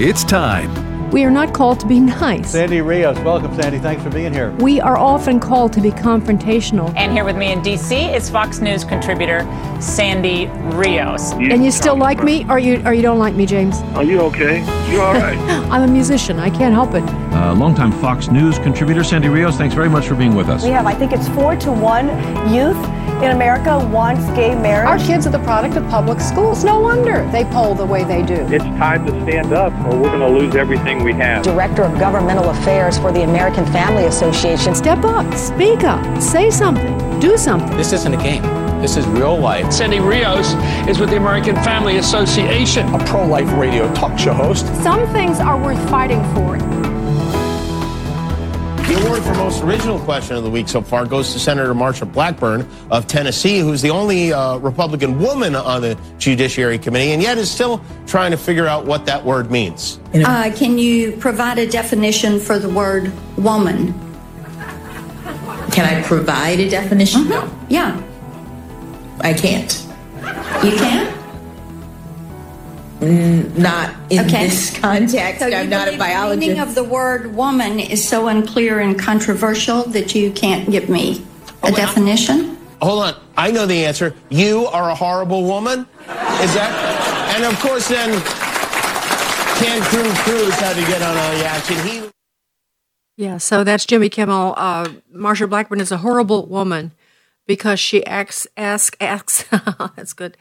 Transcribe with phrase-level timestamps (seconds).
[0.00, 1.10] It's time.
[1.10, 2.52] We are not called to be nice.
[2.52, 3.78] Sandy Rios, welcome, Sandy.
[3.80, 4.52] Thanks for being here.
[4.60, 6.94] We are often called to be confrontational.
[6.96, 7.96] And here with me in D.C.
[7.96, 9.40] is Fox News contributor
[9.80, 10.46] Sandy
[10.76, 11.32] Rios.
[11.32, 13.80] and you still like me, or you or you don't like me, James?
[13.96, 14.60] Are you okay?
[14.92, 15.36] You all right?
[15.72, 16.38] I'm a musician.
[16.38, 17.02] I can't help it.
[17.38, 20.64] Uh, longtime Fox News contributor Sandy Rios, thanks very much for being with us.
[20.64, 22.08] We have, I think it's four to one
[22.52, 22.76] youth
[23.22, 24.88] in America wants gay marriage.
[24.88, 26.64] Our kids are the product of public schools.
[26.64, 28.34] No wonder they poll the way they do.
[28.50, 31.44] It's time to stand up or we're going to lose everything we have.
[31.44, 34.74] Director of Governmental Affairs for the American Family Association.
[34.74, 37.76] Step up, speak up, say something, do something.
[37.76, 38.42] This isn't a game.
[38.82, 39.72] This is real life.
[39.72, 40.54] Sandy Rios
[40.88, 44.66] is with the American Family Association, a pro life radio talk show host.
[44.82, 46.67] Some things are worth fighting for.
[48.88, 52.10] The award for most original question of the week so far goes to Senator Marsha
[52.10, 57.36] Blackburn of Tennessee, who's the only uh, Republican woman on the Judiciary Committee, and yet
[57.36, 60.00] is still trying to figure out what that word means.
[60.14, 63.92] Uh, can you provide a definition for the word woman?
[65.70, 67.30] Can I provide a definition?
[67.30, 67.46] Uh-huh.
[67.68, 68.02] Yeah.
[69.20, 69.86] I can't.
[70.64, 71.17] You can?
[73.00, 74.48] Mm, not in Okay.
[74.48, 75.40] this context.
[75.40, 76.40] So you I'm not a believe The biologist.
[76.40, 81.22] meaning of the word woman is so unclear and controversial that you can't give me
[81.62, 82.56] a definition?
[82.82, 84.14] Hold on, I know the answer.
[84.30, 85.80] You are a horrible woman?
[86.40, 87.34] Is that?
[87.36, 88.10] And of course, then
[89.58, 91.76] Cancun Cruz had to get on all the action.
[91.86, 92.02] He.
[93.16, 94.54] Yeah, so that's Jimmy Kimmel.
[94.56, 96.92] Uh, Marsha Blackburn is a horrible woman
[97.48, 99.42] because she asks, ask, asks,
[99.96, 100.36] that's good.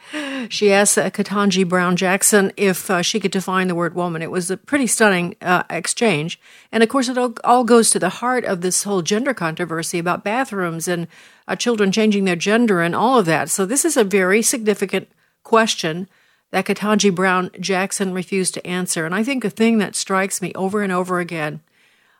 [0.49, 4.21] She asked uh, Ketanji Brown Jackson if uh, she could define the word woman.
[4.21, 6.37] It was a pretty stunning uh, exchange.
[6.69, 9.97] And of course, it all, all goes to the heart of this whole gender controversy
[9.97, 11.07] about bathrooms and
[11.47, 13.49] uh, children changing their gender and all of that.
[13.49, 15.07] So this is a very significant
[15.43, 16.09] question
[16.51, 19.05] that Ketanji Brown Jackson refused to answer.
[19.05, 21.61] And I think the thing that strikes me over and over again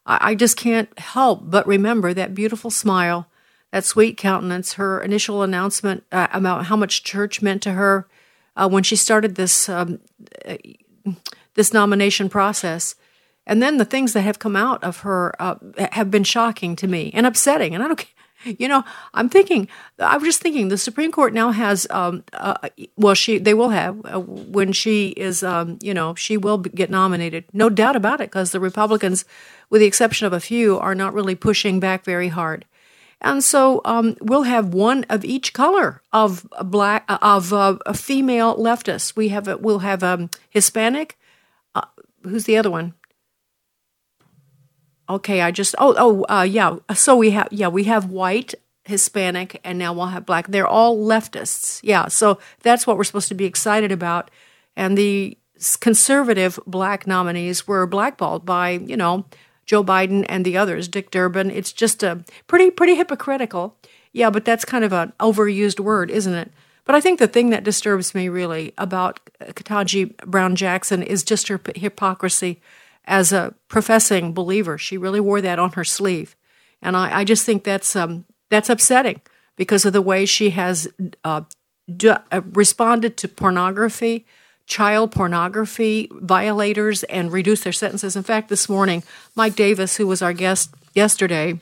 [0.06, 3.28] I I just can't help but remember that beautiful smile,
[3.72, 8.08] that sweet countenance, her initial announcement uh, about how much church meant to her
[8.56, 10.00] uh, when she started this um,
[10.46, 10.58] uh,
[11.54, 12.96] this nomination process,
[13.46, 15.56] and then the things that have come out of her uh,
[15.92, 17.74] have been shocking to me and upsetting.
[17.74, 18.06] And I don't,
[18.60, 18.84] you know,
[19.14, 19.68] I'm thinking,
[20.00, 23.70] I was just thinking, the Supreme Court now has, um, uh, well, she they will
[23.70, 28.30] have when she is, um, you know, she will get nominated, no doubt about it,
[28.30, 29.26] because the Republicans,
[29.70, 32.66] with the exception of a few, are not really pushing back very hard.
[33.22, 38.56] And so um, we'll have one of each color of black of uh, a female
[38.58, 39.16] leftist.
[39.16, 41.18] We have a, we'll have a Hispanic.
[41.74, 41.82] Uh,
[42.24, 42.94] who's the other one?
[45.10, 46.78] Okay, I just oh oh uh, yeah.
[46.94, 50.48] So we have yeah we have white, Hispanic, and now we'll have black.
[50.48, 51.80] They're all leftists.
[51.82, 54.30] Yeah, so that's what we're supposed to be excited about.
[54.76, 55.38] And the
[55.80, 59.26] conservative black nominees were blackballed by you know
[59.68, 61.52] Joe Biden and the others, Dick Durbin.
[61.52, 63.78] It's just a pretty pretty hypocritical.
[64.14, 66.52] Yeah, but that's kind of an overused word, isn't it?
[66.86, 71.50] But I think the thing that disturbs me really about Ketanji Brown Jackson is just
[71.50, 72.62] her hypocrisy
[73.04, 74.78] as a professing believer.
[74.78, 76.36] She really wore that on her sleeve,
[76.82, 79.22] and I, I just think that's um, that's upsetting
[79.58, 80.88] because of the way she has
[81.26, 81.42] uh,
[81.94, 84.26] d- uh, responded to pornography,
[84.68, 88.16] child pornography violators, and reduce their sentences.
[88.16, 89.02] In fact, this morning,
[89.34, 91.60] Mike Davis, who was our guest yesterday,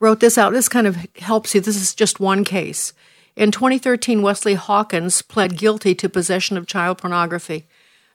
[0.00, 0.52] wrote this out.
[0.52, 1.60] This kind of helps you.
[1.60, 2.92] This is just one case.
[3.36, 7.66] In 2013, Wesley Hawkins pled guilty to possession of child pornography.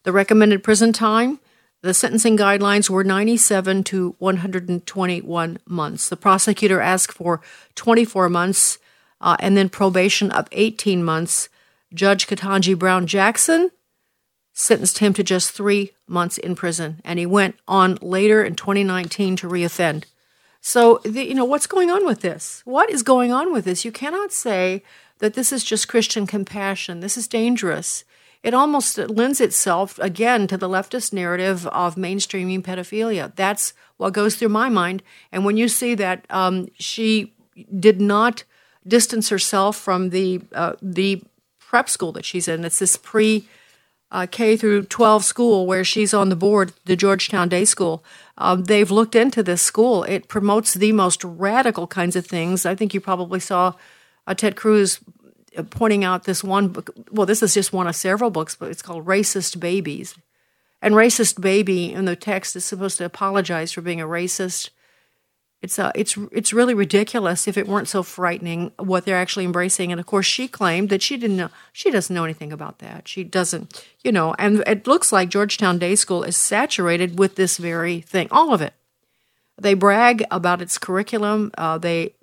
[0.03, 1.39] The recommended prison time,
[1.81, 6.09] the sentencing guidelines were 97 to 121 months.
[6.09, 7.39] The prosecutor asked for
[7.75, 8.79] 24 months
[9.21, 11.47] uh, and then probation of 18 months.
[11.93, 13.71] Judge Ketanji Brown Jackson
[14.53, 19.35] sentenced him to just three months in prison, and he went on later in 2019
[19.37, 20.05] to reoffend.
[20.61, 22.61] So, the, you know, what's going on with this?
[22.63, 23.83] What is going on with this?
[23.83, 24.83] You cannot say
[25.19, 26.99] that this is just Christian compassion.
[26.99, 28.05] This is dangerous.
[28.43, 33.33] It almost lends itself, again, to the leftist narrative of mainstreaming pedophilia.
[33.35, 35.01] That's what goes through my mind.
[35.31, 37.33] And when you see that um, she
[37.79, 38.43] did not
[38.85, 41.23] distance herself from the uh, the
[41.73, 43.47] prep school that she's in, it's this pre
[44.11, 48.03] uh, K through 12 school where she's on the board, the Georgetown Day School.
[48.37, 50.03] Um, they've looked into this school.
[50.03, 52.63] It promotes the most radical kinds of things.
[52.67, 53.73] I think you probably saw
[54.27, 54.99] uh, Ted Cruz
[55.71, 56.91] pointing out this one book.
[57.09, 60.13] Well, this is just one of several books, but it's called Racist Babies.
[60.79, 64.69] And Racist Baby in the text is supposed to apologize for being a racist.
[65.63, 69.93] It's uh, it's it's really ridiculous if it weren't so frightening what they're actually embracing.
[69.93, 73.07] And of course, she claimed that she didn't know she doesn't know anything about that.
[73.07, 74.35] She doesn't, you know.
[74.37, 78.61] And it looks like Georgetown Day School is saturated with this very thing, all of
[78.61, 78.73] it.
[79.57, 81.51] They brag about its curriculum.
[81.57, 82.13] Uh, they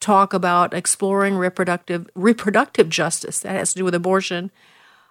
[0.00, 4.50] talk about exploring reproductive reproductive justice that has to do with abortion.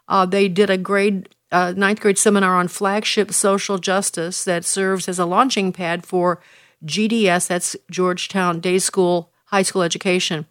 [0.07, 5.09] Uh, they did a grade uh, ninth grade seminar on flagship social justice that serves
[5.09, 6.39] as a launching pad for
[6.85, 10.45] GDS, that's Georgetown Day School High School Education.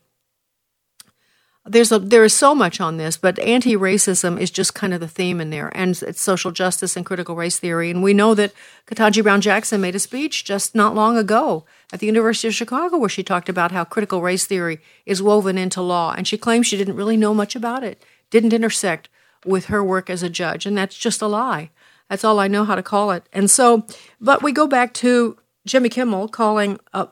[1.65, 5.09] There's a there is so much on this, but anti-racism is just kind of the
[5.09, 7.91] theme in there, and it's social justice and critical race theory.
[7.91, 8.55] And we know that
[8.87, 12.97] Ketanji Brown Jackson made a speech just not long ago at the University of Chicago
[12.97, 16.67] where she talked about how critical race theory is woven into law, and she claims
[16.67, 19.11] she didn't really know much about it, didn't intersect
[19.45, 21.69] with her work as a judge, and that's just a lie.
[22.09, 23.29] That's all I know how to call it.
[23.31, 23.87] And so,
[24.21, 25.37] but we go back to
[25.69, 27.07] Jimmy Kimmel calling uh,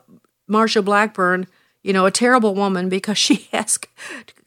[0.49, 1.47] Marsha Blackburn,
[1.83, 3.87] you know, a terrible woman because she asked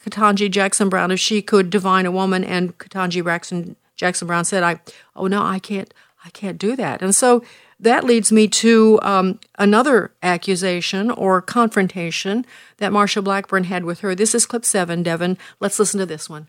[0.04, 4.62] Ketanji Jackson Brown if she could divine a woman, and Ketanji Jackson Jackson Brown said,
[4.62, 4.80] "I,
[5.14, 5.92] oh no, I can't,
[6.24, 7.44] I can't do that." And so
[7.78, 12.44] that leads me to um, another accusation or confrontation
[12.78, 14.14] that Marsha Blackburn had with her.
[14.14, 15.38] This is clip seven, Devin.
[15.60, 16.48] Let's listen to this one.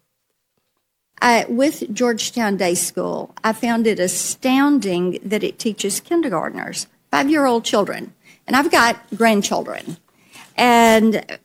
[1.48, 7.64] With Georgetown Day School, I found it astounding that it teaches kindergartners five year old
[7.64, 8.14] children,
[8.48, 9.98] and I've got grandchildren.
[10.56, 11.40] And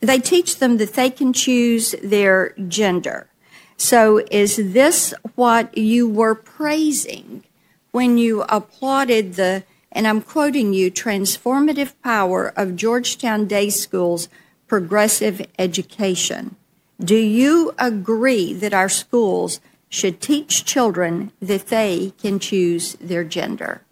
[0.00, 3.28] they teach them that they can choose their gender.
[3.76, 7.44] So, is this what you were praising
[7.92, 14.28] when you applauded the, and I'm quoting you, transformative power of Georgetown Day School's
[14.66, 16.56] progressive education?
[17.02, 23.82] Do you agree that our schools should teach children that they can choose their gender?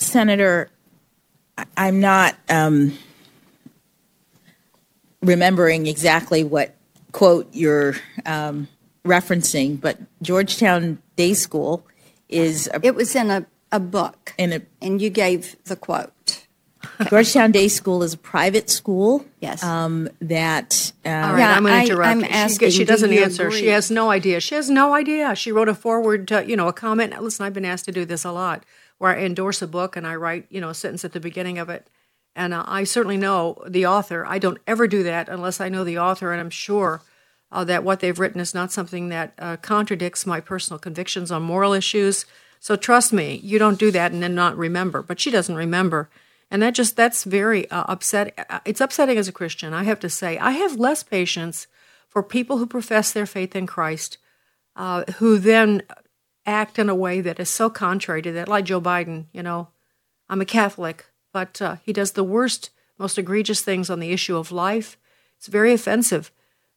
[0.00, 0.70] Senator,
[1.76, 2.96] I'm not um,
[5.22, 6.74] remembering exactly what
[7.12, 7.94] quote you're
[8.24, 8.66] um,
[9.04, 11.86] referencing, but Georgetown Day School
[12.28, 12.68] is.
[12.72, 16.46] A, it was in a, a book, in a, and you gave the quote.
[17.10, 19.26] Georgetown Day School is a private school.
[19.40, 19.62] Yes.
[19.62, 20.92] Um, that.
[21.04, 22.10] Uh, All right, yeah, I'm going to interrupt.
[22.10, 23.48] I'm asking, she, she doesn't do answer.
[23.48, 23.60] Agree?
[23.60, 24.40] She has no idea.
[24.40, 25.34] She has no idea.
[25.34, 27.20] She wrote a forward, to, you know, a comment.
[27.22, 28.64] Listen, I've been asked to do this a lot
[29.00, 31.56] where I endorse a book and I write, you know, a sentence at the beginning
[31.56, 31.88] of it.
[32.36, 34.26] And uh, I certainly know the author.
[34.26, 37.00] I don't ever do that unless I know the author and I'm sure
[37.50, 41.42] uh, that what they've written is not something that uh, contradicts my personal convictions on
[41.42, 42.26] moral issues.
[42.60, 45.00] So trust me, you don't do that and then not remember.
[45.00, 46.10] But she doesn't remember.
[46.50, 48.34] And that just, that's very uh, upsetting.
[48.50, 50.36] Uh, it's upsetting as a Christian, I have to say.
[50.36, 51.68] I have less patience
[52.06, 54.18] for people who profess their faith in Christ,
[54.76, 55.84] uh, who then
[56.50, 59.26] act in a way that is so contrary to that, like Joe Biden.
[59.32, 59.68] You know,
[60.28, 64.36] I'm a Catholic, but uh, he does the worst, most egregious things on the issue
[64.36, 64.98] of life.
[65.38, 66.30] It's very offensive.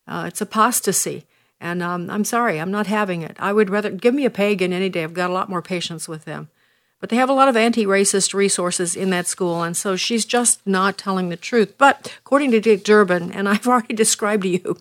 [0.08, 1.26] Uh, it's apostasy.
[1.60, 3.38] And um, I'm sorry, I'm not having it.
[3.40, 5.04] I would rather give me a pagan any day.
[5.04, 6.50] I've got a lot more patience with them.
[7.04, 10.24] But they have a lot of anti racist resources in that school, and so she's
[10.24, 11.78] just not telling the truth.
[11.78, 14.78] But according to Dick Durbin, and I've already described to you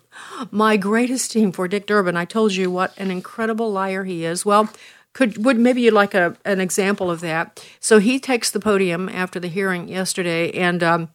[0.53, 4.47] my great esteem for Dick Durbin, I told you what an incredible liar he is.
[4.47, 4.71] Well,
[5.15, 7.61] could would maybe you'd like a, an example of that?
[7.81, 11.09] So he takes the podium after the hearing yesterday, and um,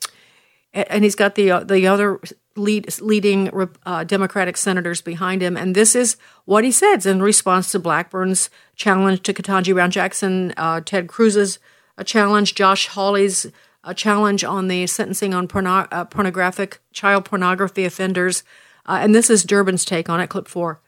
[0.73, 2.19] and he's got the uh, the other
[2.57, 3.49] lead, leading
[3.85, 5.55] uh, Democratic senators behind him.
[5.55, 10.53] And this is what he says in response to Blackburn's challenge to Ketanji Brown Jackson,
[10.57, 11.59] uh, Ted Cruz's
[11.97, 13.47] a challenge, Josh Hawley's
[13.83, 18.43] a challenge on the sentencing on porno- uh, pornographic child pornography offenders.
[18.85, 20.81] Uh, and this is Durbin's take on it, clip four.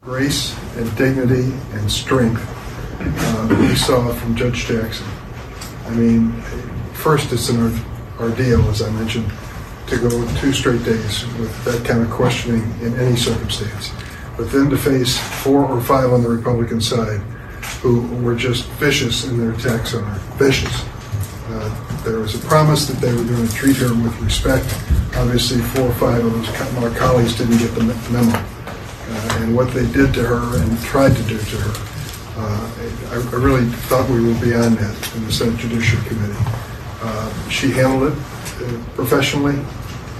[0.00, 2.44] Grace and dignity and strength
[3.00, 5.06] uh, we saw from Judge Jackson.
[5.86, 6.32] I mean,
[6.92, 7.80] first it's an
[8.20, 9.30] ordeal, as I mentioned,
[9.86, 13.92] to go two straight days with that kind of questioning in any circumstance.
[14.36, 17.20] But then to face four or five on the Republican side
[17.80, 20.18] who were just vicious in their attacks on her.
[20.36, 20.84] Vicious.
[21.48, 24.64] Uh, there was a promise that they were going to treat her with respect.
[25.16, 26.48] Obviously, four or five of those
[26.82, 28.32] our colleagues didn't get the memo.
[29.08, 31.72] Uh, and what they did to her and tried to do to her,
[32.38, 32.70] uh,
[33.10, 36.34] I, I, really thought we were beyond that in the Senate Judiciary Committee.
[37.00, 38.18] Uh, she handled it
[38.94, 39.58] professionally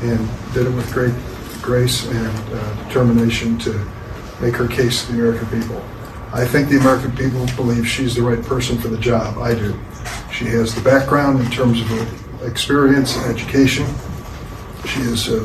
[0.03, 1.15] and did it with great
[1.63, 3.73] grace and uh, determination to
[4.41, 5.83] make her case to the American people.
[6.33, 9.39] I think the American people believe she's the right person for the job.
[9.39, 9.79] I do.
[10.31, 13.87] She has the background in terms of experience and education.
[14.85, 15.41] She has uh,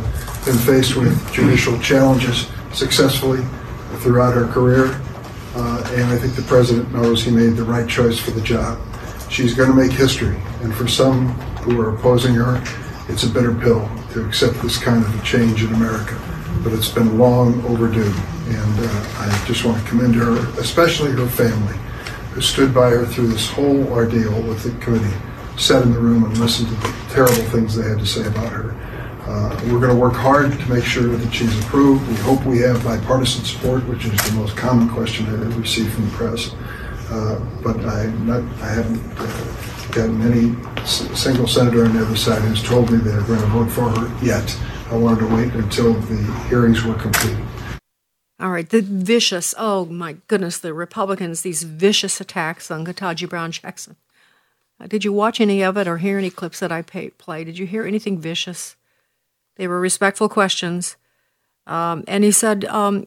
[0.46, 3.44] been faced with judicial challenges successfully
[4.02, 5.02] throughout her career.
[5.56, 8.80] uh, and I think the president knows he made the right choice for the job.
[9.30, 11.30] She's going to make history, and for some
[11.64, 12.62] who are opposing her,
[13.12, 16.18] it's a bitter pill to accept this kind of a change in America.
[16.64, 21.28] But it's been long overdue, and uh, I just want to commend her, especially her
[21.28, 21.78] family,
[22.32, 25.16] who stood by her through this whole ordeal with the committee,
[25.58, 28.52] sat in the room and listened to the terrible things they had to say about
[28.52, 28.72] her.
[29.28, 32.08] Uh, we're going to work hard to make sure that she's approved.
[32.08, 35.94] We hope we have bipartisan support, which is the most common question I've ever received
[35.94, 36.56] from the press.
[37.10, 39.61] Uh, but I, not, I haven't uh,
[39.92, 43.70] gotten any single senator on the other side who's told me they're going to vote
[43.70, 44.58] for her yet.
[44.90, 47.46] I wanted to wait until the hearings were completed.
[48.40, 53.52] All right, the vicious, oh my goodness, the Republicans, these vicious attacks on Ketanji Brown
[53.52, 53.96] Jackson.
[54.80, 57.44] Uh, did you watch any of it or hear any clips that I pay, play?
[57.44, 58.76] Did you hear anything vicious?
[59.58, 60.96] They were respectful questions.
[61.68, 63.06] Um, and he said, um,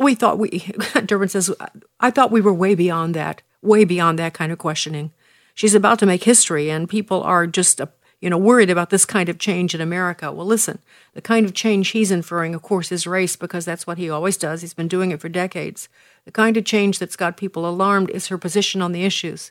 [0.00, 0.48] we thought we,
[1.04, 1.54] Durbin says,
[2.00, 5.12] I thought we were way beyond that, way beyond that kind of questioning.
[5.56, 7.86] She's about to make history, and people are just, uh,
[8.20, 10.30] you know, worried about this kind of change in America.
[10.30, 10.80] Well, listen,
[11.14, 14.36] the kind of change he's inferring, of course, is race, because that's what he always
[14.36, 14.60] does.
[14.60, 15.88] He's been doing it for decades.
[16.26, 19.50] The kind of change that's got people alarmed is her position on the issues,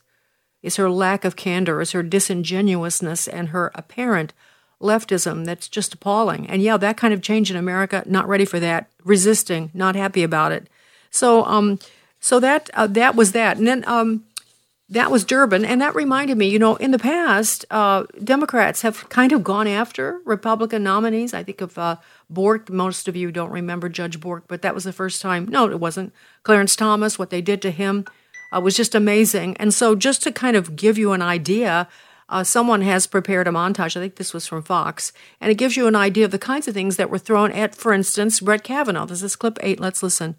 [0.62, 4.32] is her lack of candor, is her disingenuousness, and her apparent
[4.80, 6.46] leftism that's just appalling.
[6.48, 10.22] And yeah, that kind of change in America, not ready for that, resisting, not happy
[10.22, 10.70] about it.
[11.10, 11.80] So, um,
[12.20, 14.26] so that uh, that was that, and then um,
[14.89, 16.48] that was Durbin, and that reminded me.
[16.48, 21.34] You know, in the past, uh, Democrats have kind of gone after Republican nominees.
[21.34, 21.98] I think of uh,
[22.30, 22.70] Bork.
[22.70, 25.48] Most of you don't remember Judge Bork, but that was the first time.
[25.48, 26.13] No, it wasn't.
[26.44, 27.18] Clarence Thomas.
[27.18, 28.06] What they did to him
[28.56, 29.58] uh, was just amazing.
[29.58, 31.88] And so, just to kind of give you an idea
[32.27, 33.96] uh, someone has prepared a montage.
[33.96, 36.68] I think this was from Fox, and it gives you an idea of the kinds
[36.68, 39.06] of things that were thrown at, for instance, Brett Kavanaugh.
[39.06, 39.80] This is clip eight.
[39.80, 40.36] Let's listen.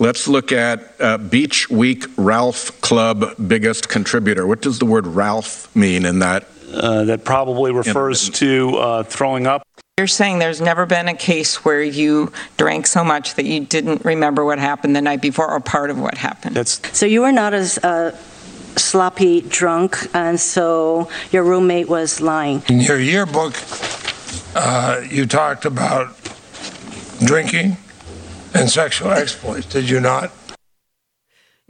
[0.00, 4.46] Let's look at uh, Beach Week Ralph Club biggest contributor.
[4.46, 6.46] What does the word Ralph mean in that?
[6.72, 9.62] Uh, that probably refers in, to uh, throwing up.
[9.98, 14.02] You're saying there's never been a case where you drank so much that you didn't
[14.02, 16.56] remember what happened the night before or part of what happened.
[16.56, 18.16] That's so you were not as uh,
[18.76, 22.62] sloppy drunk, and so your roommate was lying.
[22.70, 23.54] In your yearbook,
[24.54, 26.16] uh, you talked about
[27.22, 27.76] drinking
[28.54, 30.32] and sexual exploits, did you not?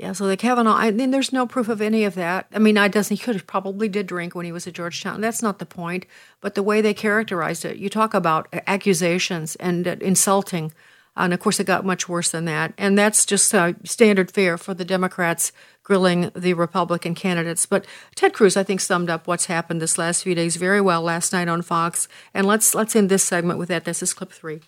[0.01, 2.47] Yeah, so the Kavanaugh, I mean, there's no proof of any of that.
[2.55, 3.15] I mean, I doesn't.
[3.15, 5.21] He could have probably did drink when he was at Georgetown.
[5.21, 6.07] That's not the point.
[6.41, 10.73] But the way they characterized it, you talk about accusations and uh, insulting,
[11.17, 12.73] and of course, it got much worse than that.
[12.79, 17.67] And that's just uh, standard fare for the Democrats grilling the Republican candidates.
[17.67, 17.85] But
[18.15, 21.31] Ted Cruz, I think, summed up what's happened this last few days very well last
[21.35, 22.09] night on Fox.
[22.33, 23.85] And let's let's end this segment with that.
[23.85, 24.63] This is clip three.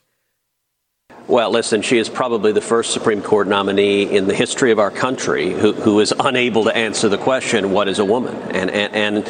[1.28, 4.90] Well, listen, she is probably the first Supreme Court nominee in the history of our
[4.90, 8.34] country who, who is unable to answer the question, what is a woman?
[8.50, 9.28] And, and, and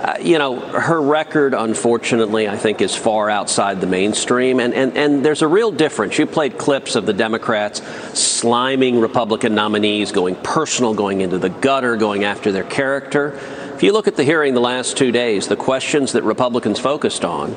[0.00, 4.58] uh, you know, her record, unfortunately, I think is far outside the mainstream.
[4.58, 6.18] And, and, and there's a real difference.
[6.18, 11.96] You played clips of the Democrats sliming Republican nominees, going personal, going into the gutter,
[11.96, 13.38] going after their character.
[13.74, 17.22] If you look at the hearing the last two days, the questions that Republicans focused
[17.22, 17.54] on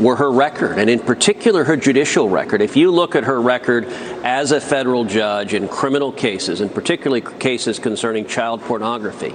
[0.00, 2.62] were her record, and in particular her judicial record.
[2.62, 3.86] If you look at her record
[4.24, 9.34] as a federal judge in criminal cases, and particularly cases concerning child pornography,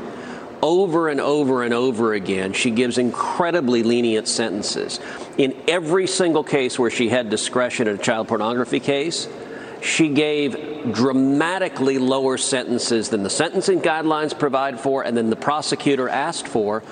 [0.61, 4.99] over and over and over again, she gives incredibly lenient sentences.
[5.37, 9.27] In every single case where she had discretion in a child pornography case,
[9.83, 16.07] she gave dramatically lower sentences than the sentencing guidelines provide for and then the prosecutor
[16.07, 16.83] asked for.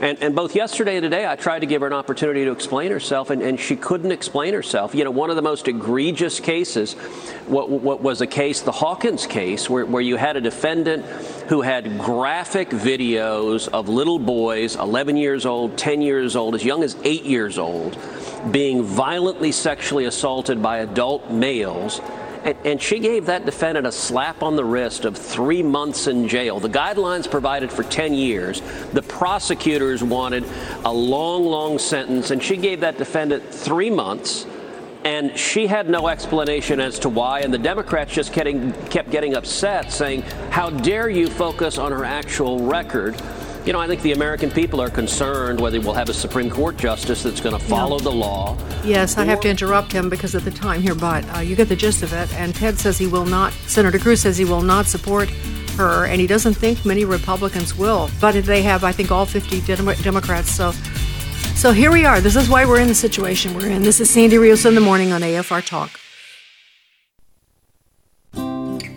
[0.00, 2.90] And, and both yesterday and today, I tried to give her an opportunity to explain
[2.90, 4.94] herself, and, and she couldn't explain herself.
[4.94, 6.94] You know, one of the most egregious cases
[7.46, 11.04] what, what was a case, the Hawkins case, where, where you had a defendant
[11.48, 16.82] who had graphic videos of little boys, 11 years old, 10 years old, as young
[16.82, 17.96] as 8 years old,
[18.50, 22.00] being violently sexually assaulted by adult males
[22.44, 26.28] and, and, she gave that defendant a slap on the wrist of three months in
[26.28, 26.60] jail.
[26.60, 28.62] The guidelines provided for 10 years.
[28.92, 30.44] The prosecutors wanted
[30.84, 34.46] a long, long sentence, and she gave that defendant three months.
[35.04, 39.34] And she had no explanation as to why, and the Democrats just getting, kept getting
[39.34, 43.16] upset, saying, How dare you focus on her actual record?
[43.70, 46.76] You know, I think the American people are concerned whether we'll have a Supreme Court
[46.76, 48.58] justice that's going to follow the law.
[48.82, 51.68] Yes, I have to interrupt him because of the time here, but uh, you get
[51.68, 52.34] the gist of it.
[52.34, 55.30] And Ted says he will not, Senator Cruz says he will not support
[55.76, 58.10] her, and he doesn't think many Republicans will.
[58.20, 60.50] But they have, I think, all 50 Democrats.
[60.50, 60.72] So,
[61.54, 62.20] so here we are.
[62.20, 63.82] This is why we're in the situation we're in.
[63.82, 65.92] This is Sandy Rios in the morning on AFR Talk.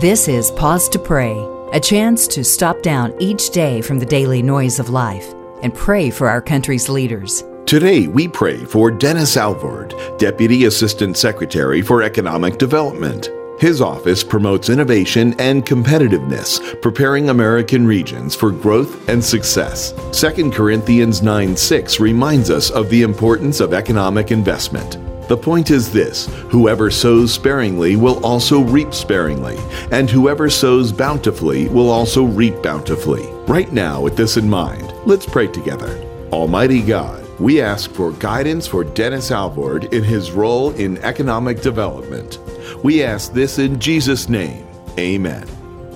[0.00, 1.36] This is Pause to Pray,
[1.72, 6.08] a chance to stop down each day from the daily noise of life and pray
[6.08, 7.42] for our country's leaders.
[7.66, 13.28] Today, we pray for Dennis Alvord, Deputy Assistant Secretary for Economic Development.
[13.58, 19.92] His office promotes innovation and competitiveness, preparing American regions for growth and success.
[20.12, 24.96] 2 Corinthians 9 6 reminds us of the importance of economic investment.
[25.28, 29.58] The point is this whoever sows sparingly will also reap sparingly,
[29.92, 33.26] and whoever sows bountifully will also reap bountifully.
[33.46, 36.02] Right now, with this in mind, let's pray together.
[36.32, 42.38] Almighty God, we ask for guidance for Dennis Alvord in his role in economic development.
[42.82, 44.66] We ask this in Jesus' name.
[44.98, 45.46] Amen.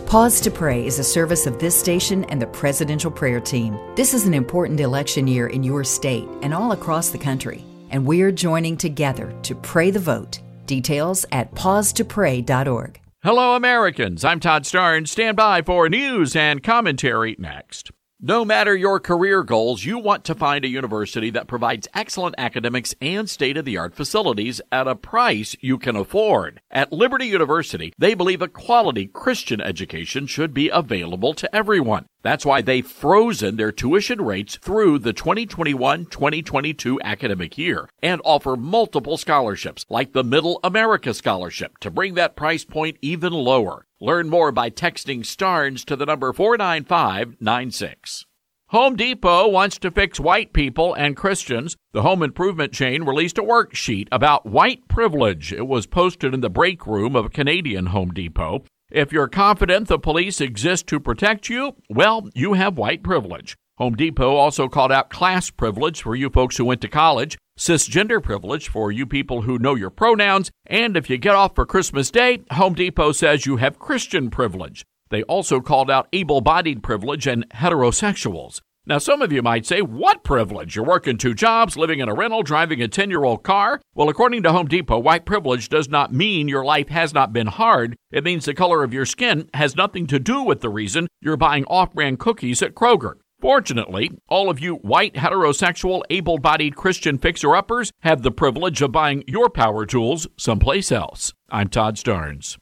[0.07, 3.79] Pause to Pray is a service of this station and the Presidential Prayer Team.
[3.97, 8.05] This is an important election year in your state and all across the country, and
[8.07, 10.41] we're joining together to pray the vote.
[10.67, 13.01] Details at pausetopray.org.
[13.23, 14.25] Hello, Americans.
[14.25, 15.09] I'm Todd Starnes.
[15.09, 17.93] Stand by for news and commentary next.
[18.25, 22.95] No matter your career goals, you want to find a university that provides excellent academics
[23.01, 26.61] and state of the art facilities at a price you can afford.
[26.71, 32.07] At Liberty University, they believe a quality Christian education should be available to everyone.
[32.23, 39.17] That's why they've frozen their tuition rates through the 2021-2022 academic year and offer multiple
[39.17, 43.87] scholarships like the Middle America Scholarship to bring that price point even lower.
[44.01, 48.27] Learn more by texting STARNS to the number 49596.
[48.69, 51.77] Home Depot wants to fix white people and Christians.
[51.93, 55.53] The home improvement chain released a worksheet about white privilege.
[55.53, 58.65] It was posted in the break room of a Canadian Home Depot.
[58.95, 63.57] If you're confident the police exist to protect you, well, you have white privilege.
[63.79, 68.23] Home Depot also called out class privilege for you folks who went to college, cisgender
[68.23, 72.11] privilege for you people who know your pronouns, and if you get off for Christmas
[72.11, 74.85] Day, Home Depot says you have Christian privilege.
[75.09, 78.61] They also called out able bodied privilege and heterosexuals.
[78.85, 80.75] Now, some of you might say, what privilege?
[80.75, 83.81] You're working two jobs, living in a rental, driving a 10 year old car?
[83.95, 87.47] Well, according to Home Depot, white privilege does not mean your life has not been
[87.47, 87.97] hard.
[88.11, 91.37] It means the color of your skin has nothing to do with the reason you're
[91.37, 93.15] buying off brand cookies at Kroger.
[93.41, 98.91] Fortunately, all of you white, heterosexual, able bodied Christian fixer uppers have the privilege of
[98.91, 101.33] buying your power tools someplace else.
[101.51, 102.57] I'm Todd Starnes.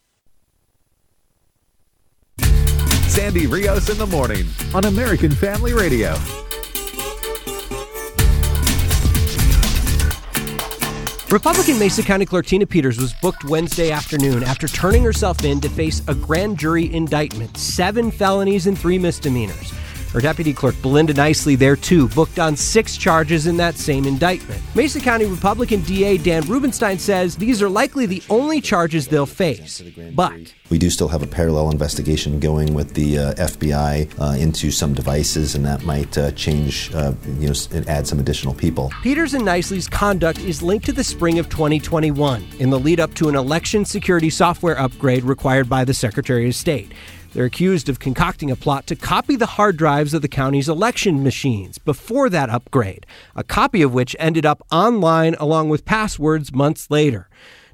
[3.10, 6.14] Sandy Rios in the morning on American Family Radio.
[11.28, 15.68] Republican Mesa County Clerk Tina Peters was booked Wednesday afternoon after turning herself in to
[15.68, 19.72] face a grand jury indictment, seven felonies and three misdemeanors.
[20.12, 24.60] Her deputy clerk, Belinda Knisley, there too, booked on six charges in that same indictment.
[24.74, 29.80] Mesa County Republican DA Dan Rubinstein says these are likely the only charges they'll face.
[30.14, 34.72] But we do still have a parallel investigation going with the uh, FBI uh, into
[34.72, 38.92] some devices, and that might uh, change, uh, you know, and add some additional people.
[39.02, 43.14] Peters and Knisley's conduct is linked to the spring of 2021 in the lead up
[43.14, 46.92] to an election security software upgrade required by the Secretary of State.
[47.32, 51.22] They're accused of concocting a plot to copy the hard drives of the county's election
[51.22, 56.90] machines before that upgrade, a copy of which ended up online along with passwords months
[56.90, 57.28] later.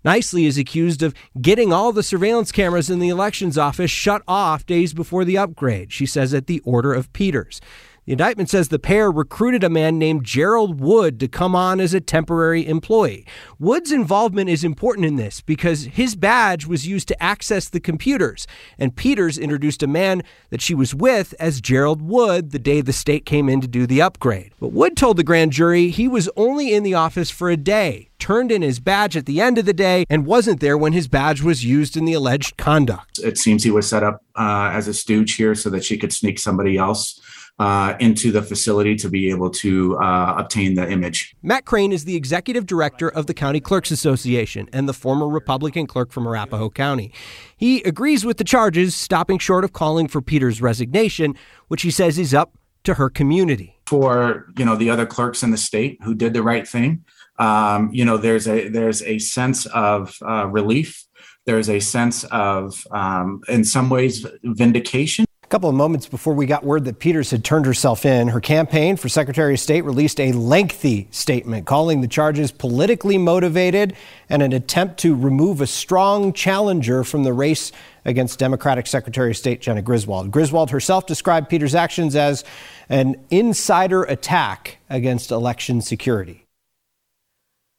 [0.05, 4.67] Knisley is accused of getting all the surveillance cameras in the elections office shut off
[4.67, 7.61] days before the upgrade, she says at the order of Peters.
[8.07, 11.93] The indictment says the pair recruited a man named Gerald Wood to come on as
[11.93, 13.27] a temporary employee.
[13.59, 18.47] Wood's involvement is important in this because his badge was used to access the computers,
[18.79, 22.93] and Peters introduced a man that she was with as Gerald Wood the day the
[22.93, 24.53] state came in to do the upgrade.
[24.61, 28.11] But Wood told the grand jury he was only in the office for a day
[28.19, 31.07] turned in his badge at the end of the day and wasn't there when his
[31.09, 33.19] badge was used in the alleged conduct.
[33.19, 36.13] It seems he was set up uh, as a stooge here so that she could
[36.13, 37.21] sneak somebody else
[37.59, 41.35] uh, into the facility to be able to uh, obtain the image.
[41.43, 45.87] Matt Crane is the executive director of the County Clerks Association and the former Republican
[45.87, 47.13] clerk from Arapahoe County.
[47.57, 51.35] He agrees with the charges, stopping short of calling for Peters' resignation,
[51.69, 52.53] which he says is up
[52.85, 53.79] to her community.
[53.87, 57.05] For you know the other clerks in the state who did the right thing,
[57.39, 61.05] um, you know there's a there's a sense of uh, relief.
[61.45, 66.45] There's a sense of, um, in some ways, vindication a couple of moments before we
[66.45, 70.19] got word that Peters had turned herself in, her campaign for Secretary of State released
[70.19, 73.95] a lengthy statement calling the charges politically motivated
[74.29, 77.71] and an attempt to remove a strong challenger from the race
[78.05, 80.33] against Democratic Secretary of State Jena Griswold.
[80.33, 82.43] Griswold herself described Peters' actions as
[82.89, 86.45] an insider attack against election security.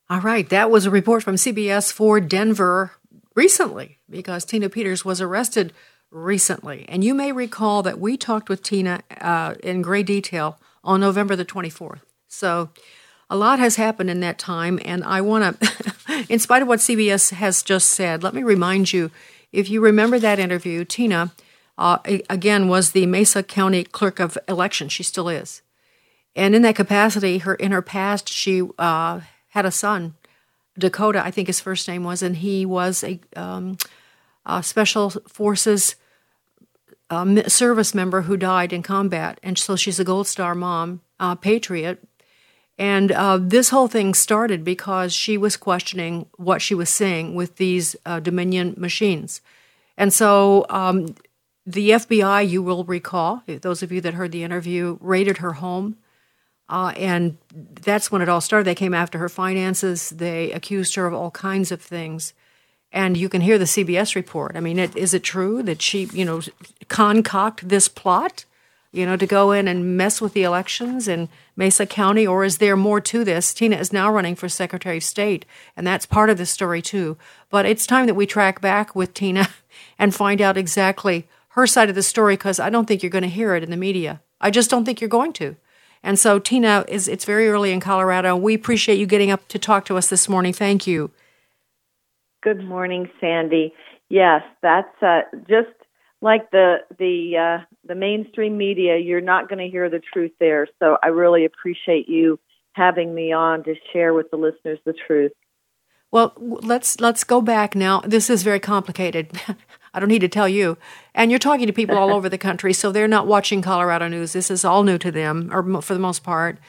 [0.10, 2.94] All right, that was a report from CBS for Denver
[3.36, 5.74] recently because Tina Peters was arrested
[6.12, 6.86] recently.
[6.88, 11.36] And you may recall that we talked with Tina uh, in great detail on November
[11.36, 12.02] the 24th.
[12.28, 12.70] So
[13.30, 14.80] a lot has happened in that time.
[14.86, 18.94] And I want to, in spite of what CBS has just said, let me remind
[18.94, 19.12] you
[19.52, 21.32] if you remember that interview, Tina,
[21.78, 24.90] uh, again, was the Mesa County Clerk of Election.
[24.90, 25.62] She still is.
[26.36, 30.14] And in that capacity, her in her past, she uh, had a son,
[30.78, 33.78] Dakota, I think his first name was, and he was a um,
[34.48, 35.96] uh, Special Forces
[37.10, 39.40] uh, service member who died in combat.
[39.44, 42.04] And so she's a Gold Star mom, uh, patriot.
[42.80, 47.58] And uh, this whole thing started because she was questioning what she was seeing with
[47.58, 49.42] these uh, Dominion machines.
[49.98, 51.16] And so um,
[51.66, 55.98] the FBI, you will recall, those of you that heard the interview, raided her home.
[56.70, 58.66] Uh, and that's when it all started.
[58.66, 60.10] They came after her finances.
[60.10, 62.34] They accused her of all kinds of things
[62.92, 64.56] and you can hear the CBS report.
[64.56, 66.42] I mean, it, is it true that she, you know,
[66.88, 68.46] concocted this plot,
[68.92, 72.60] you know, to go in and mess with the elections in Mesa County, or is
[72.60, 73.54] there more to this?
[73.54, 75.46] Tina is now running for Secretary of State,
[75.76, 77.18] and that's part of the story too.
[77.50, 79.50] But it's time that we track back with Tina
[80.00, 83.24] and find out exactly her side of the story because I don't think you're going
[83.24, 84.22] to hear it in the media.
[84.40, 85.56] I just don't think you're going to.
[86.04, 88.36] And so, Tina, is it's very early in Colorado.
[88.36, 90.54] We appreciate you getting up to talk to us this morning.
[90.54, 91.12] Thank you.
[92.48, 93.74] Good morning, Sandy.
[94.08, 95.68] Yes, that's uh, just
[96.22, 98.98] like the the uh, the mainstream media.
[98.98, 100.66] You're not going to hear the truth there.
[100.80, 102.40] So I really appreciate you
[102.72, 105.34] having me on to share with the listeners the truth.
[106.10, 108.00] Well, let's let's go back now.
[108.06, 109.30] This is very complicated.
[109.94, 110.78] I don't need to tell you.
[111.14, 114.32] And you're talking to people all over the country, so they're not watching Colorado news.
[114.32, 116.60] This is all new to them, or for the most part.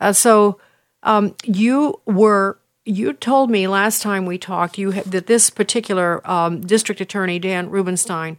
[0.00, 0.58] Uh, so
[1.04, 6.62] um, you were you told me last time we talked you that this particular um,
[6.62, 8.38] district attorney Dan Rubinstein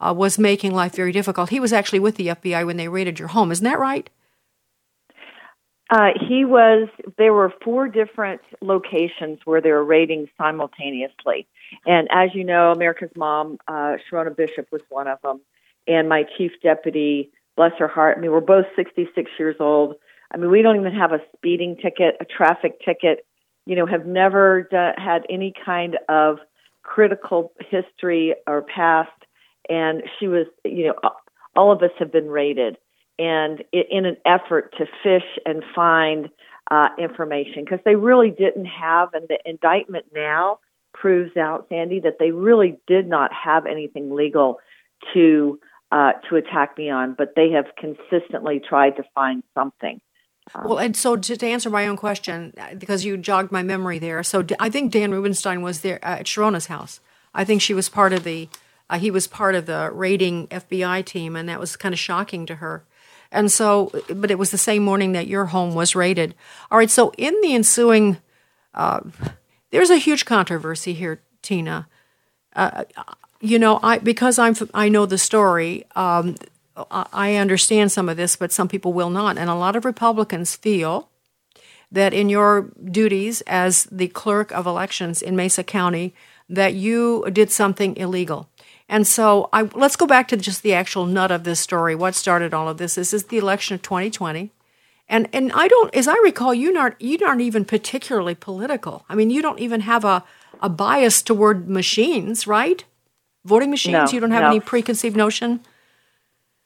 [0.00, 1.50] uh, was making life very difficult.
[1.50, 3.52] He was actually with the FBI when they raided your home.
[3.52, 4.08] Isn't that right?
[5.90, 6.88] Uh, he was.
[7.18, 11.48] There were four different locations where they were raiding simultaneously,
[11.84, 15.40] and as you know, America's Mom, uh, Sherronna Bishop, was one of them,
[15.88, 18.16] and my chief deputy, bless her heart.
[18.16, 19.96] I mean, we're both 66 years old.
[20.32, 23.26] I mean, we don't even have a speeding ticket, a traffic ticket
[23.66, 26.38] you know, have never had any kind of
[26.82, 29.10] critical history or past.
[29.68, 30.94] And she was, you know,
[31.56, 32.76] all of us have been raided,
[33.18, 36.30] and in an effort to fish and find
[36.70, 40.58] uh, information because they really didn't have, and the indictment now
[40.94, 44.58] proves out, Sandy, that they really did not have anything legal
[45.14, 45.58] to
[45.92, 50.00] uh, to attack me on, but they have consistently tried to find something.
[50.54, 53.62] Um, well, and so to, to, answer my own question, uh, because you jogged my
[53.62, 57.00] memory there, so I think Dan Rubinstein was there uh, at Sherronna's house.
[57.34, 58.48] I think she was part of the,
[58.88, 62.46] uh, he was part of the raiding FBI team, and that was kind of shocking
[62.46, 62.84] to her.
[63.32, 66.34] And so, but it was the same morning that your home was raided.
[66.70, 68.18] All right, so in the ensuing,
[68.74, 69.00] uh,
[69.70, 71.86] there's a huge controversy here, Tina.
[72.56, 72.84] Uh,
[73.40, 75.84] you know, I because I'm I know the story.
[75.94, 76.34] Um,
[76.90, 79.38] I understand some of this, but some people will not.
[79.38, 81.08] And a lot of Republicans feel
[81.92, 86.14] that in your duties as the clerk of elections in Mesa County,
[86.48, 88.48] that you did something illegal.
[88.88, 91.94] And so I, let's go back to just the actual nut of this story.
[91.94, 92.96] What started all of this?
[92.96, 94.50] This is the election of 2020.
[95.08, 99.04] And, and I don't, as I recall, you aren't, you aren't even particularly political.
[99.08, 100.24] I mean, you don't even have a,
[100.60, 102.84] a bias toward machines, right?
[103.44, 103.92] Voting machines?
[103.92, 104.50] No, you don't have no.
[104.50, 105.60] any preconceived notion?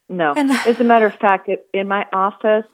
[0.09, 0.35] No.
[0.37, 2.67] And, As a matter of fact, in my office,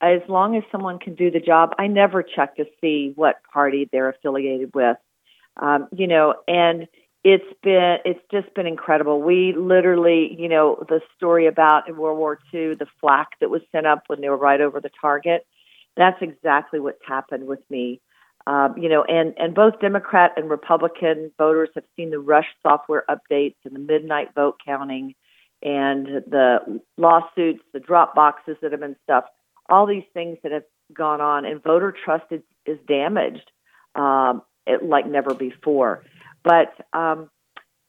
[0.00, 3.88] as long as someone can do the job, I never check to see what party
[3.92, 4.96] they're affiliated with.
[5.60, 6.88] Um, you know, and
[7.22, 9.20] it's been it's just been incredible.
[9.20, 13.60] We literally, you know, the story about in World War II, the flak that was
[13.72, 15.46] sent up when they were right over the target.
[15.96, 18.00] That's exactly what's happened with me.
[18.46, 23.04] Um, you know, and and both Democrat and Republican voters have seen the rush software
[23.10, 25.14] updates and the midnight vote counting,
[25.62, 29.28] and the lawsuits, the drop boxes that have been stuffed,
[29.68, 33.50] all these things that have gone on, and voter trust is, is damaged
[33.94, 36.04] um, it, like never before.
[36.42, 37.30] But um,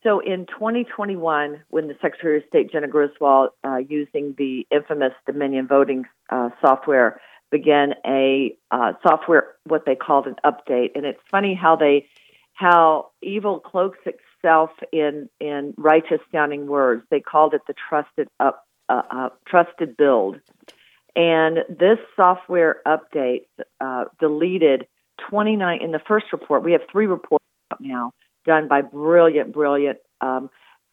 [0.03, 5.67] so in 2021, when the Secretary of State Jena Griswold, uh, using the infamous Dominion
[5.67, 11.53] voting uh, software, began a uh, software what they called an update, and it's funny
[11.53, 12.07] how they
[12.53, 13.99] how evil cloaks
[14.41, 17.03] itself in in righteous sounding words.
[17.09, 20.39] They called it the trusted up uh, uh, trusted build,
[21.15, 23.45] and this software update
[23.79, 24.87] uh, deleted
[25.29, 26.63] 29 in the first report.
[26.63, 27.45] We have three reports
[27.79, 28.11] now
[28.45, 30.49] done by brilliant, brilliant um,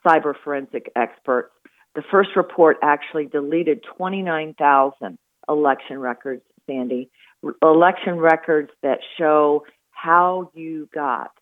[0.07, 1.53] cyber forensic experts.
[1.95, 7.11] The first report actually deleted 29,000 election records, Sandy,
[7.63, 11.33] election records that show how you got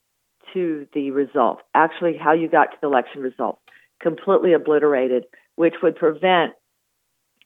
[0.53, 3.59] to the result, actually, how you got to the election result,
[4.01, 5.25] completely obliterated,
[5.57, 6.53] which would prevent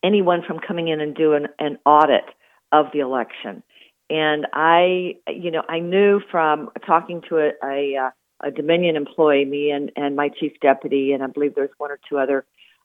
[0.03, 2.25] anyone from coming in and doing an audit
[2.73, 3.63] of the election.
[4.09, 8.11] And I, you know, I knew from talking to a, a, uh,
[8.43, 12.01] a Dominion employee, me and, and my chief deputy, and I believe there's one or
[12.09, 12.45] two other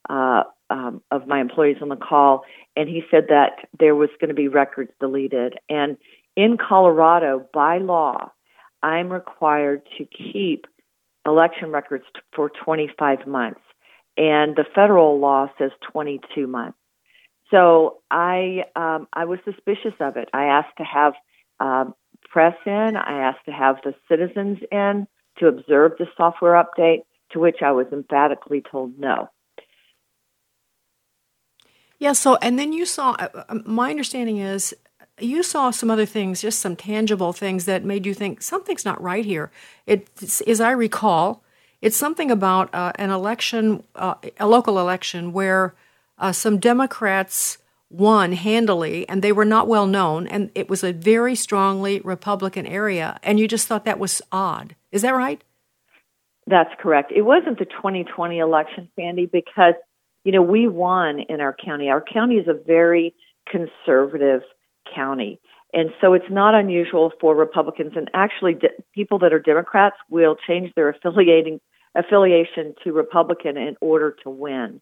[0.09, 2.43] uh, um, of my employees on the call,
[2.75, 5.57] and he said that there was going to be records deleted.
[5.69, 5.97] And
[6.35, 8.31] in Colorado, by law,
[8.83, 10.65] I'm required to keep
[11.25, 13.61] election records for 25 months,
[14.17, 16.77] and the federal law says 22 months.
[17.51, 20.29] So I um, I was suspicious of it.
[20.33, 21.13] I asked to have
[21.59, 21.85] uh,
[22.29, 22.95] press in.
[22.95, 25.07] I asked to have the citizens in
[25.37, 27.03] to observe the software update.
[27.31, 29.29] To which I was emphatically told no.
[31.99, 32.13] Yeah.
[32.13, 33.11] So and then you saw.
[33.11, 34.75] Uh, uh, my understanding is
[35.19, 39.01] you saw some other things, just some tangible things that made you think something's not
[39.01, 39.51] right here.
[39.87, 41.43] As I recall,
[41.81, 45.75] it's something about uh, an election, uh, a local election, where
[46.17, 47.57] uh, some Democrats
[47.89, 52.65] won handily, and they were not well known, and it was a very strongly Republican
[52.65, 54.75] area, and you just thought that was odd.
[54.91, 55.43] Is that right?
[56.47, 57.11] That's correct.
[57.15, 59.75] It wasn't the 2020 election, Sandy, because
[60.23, 61.89] you know we won in our county.
[61.89, 63.13] Our county is a very
[63.47, 64.41] conservative
[64.93, 65.39] county,
[65.73, 70.35] and so it's not unusual for Republicans and actually de- people that are Democrats will
[70.47, 71.59] change their affiliating
[71.95, 74.81] affiliation to Republican in order to win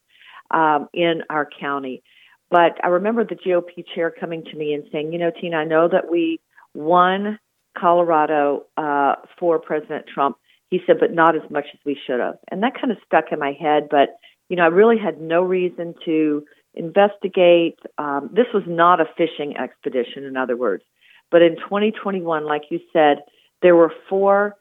[0.51, 2.03] um, in our county.
[2.49, 5.63] But I remember the GOP chair coming to me and saying, you know, Tina, I
[5.63, 6.39] know that we
[6.75, 7.39] won
[7.77, 10.37] Colorado uh, for President Trump.
[10.69, 12.35] He said, but not as much as we should have.
[12.51, 13.87] And that kind of stuck in my head.
[13.89, 14.17] But,
[14.49, 17.79] you know, I really had no reason to investigate.
[17.97, 20.83] Um, this was not a fishing expedition, in other words.
[21.31, 23.23] But in 2021, like you said,
[23.61, 24.55] there were four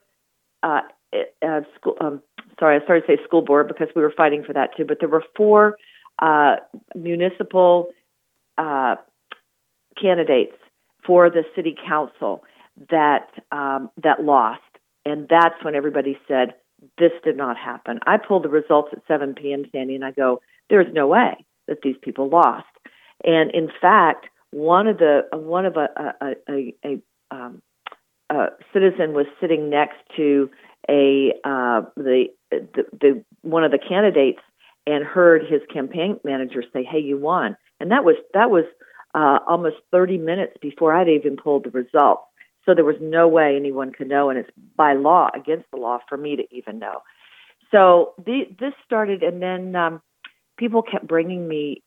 [0.63, 0.81] uh,
[1.45, 2.21] uh, school, um,
[2.59, 4.97] sorry, I started to say school board because we were fighting for that too, but
[4.99, 5.77] there were four
[6.19, 6.55] uh,
[6.95, 7.89] municipal
[8.57, 8.95] uh,
[10.01, 10.55] candidates
[11.05, 12.43] for the city council
[12.89, 14.61] that um, that lost,
[15.05, 16.55] and that's when everybody said
[16.97, 17.99] this did not happen.
[18.07, 19.65] I pulled the results at 7 p.m.
[19.71, 22.65] Sandy, and I go, "There's no way that these people lost."
[23.23, 27.01] And in fact, one of the one of a a, a, a,
[27.35, 27.61] um,
[28.29, 30.49] a citizen was sitting next to
[30.89, 34.41] a uh, the, the the one of the candidates
[34.85, 38.65] and heard his campaign manager say, "Hey, you won," and that was that was
[39.15, 42.23] uh, almost 30 minutes before I'd even pulled the results.
[42.65, 45.99] So there was no way anyone could know, and it's by law against the law
[46.07, 47.01] for me to even know.
[47.71, 50.01] So the, this started, and then um,
[50.57, 51.83] people kept bringing me,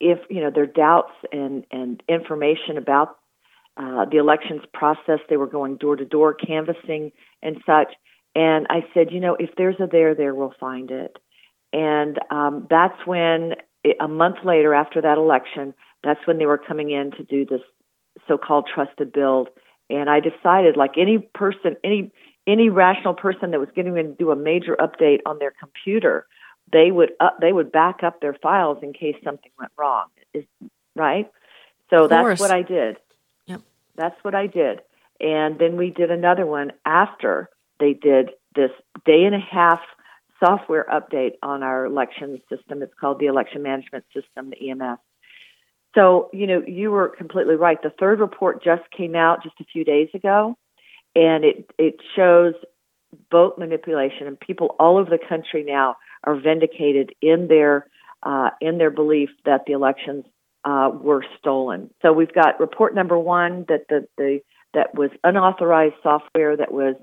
[0.00, 3.16] if you know, their doubts and and information about
[3.76, 5.20] uh, the elections process.
[5.28, 7.94] They were going door to door canvassing and such.
[8.34, 11.16] And I said, you know, if there's a there there, we'll find it.
[11.72, 13.54] And um, that's when,
[14.00, 17.60] a month later after that election, that's when they were coming in to do this
[18.28, 19.48] so-called trusted build.
[19.88, 22.12] And I decided, like any person, any
[22.46, 26.26] any rational person that was getting to do a major update on their computer,
[26.72, 30.06] they would up, they would back up their files in case something went wrong.
[30.34, 30.44] Is
[30.94, 31.30] right.
[31.90, 32.96] So that's what I did.
[33.46, 33.62] Yep.
[33.96, 34.80] That's what I did.
[35.20, 38.70] And then we did another one after they did this
[39.04, 39.80] day and a half
[40.42, 42.82] software update on our election system.
[42.82, 44.98] It's called the Election Management System, the EMS.
[45.94, 47.80] So, you know, you were completely right.
[47.82, 50.56] The third report just came out just a few days ago,
[51.14, 52.54] and it, it shows
[53.30, 57.86] vote manipulation, and people all over the country now are vindicated in their
[58.22, 60.24] uh, in their belief that the elections
[60.64, 61.90] uh, were stolen.
[62.02, 64.40] So we've got report number one that the, the
[64.74, 66.94] that was unauthorized software that was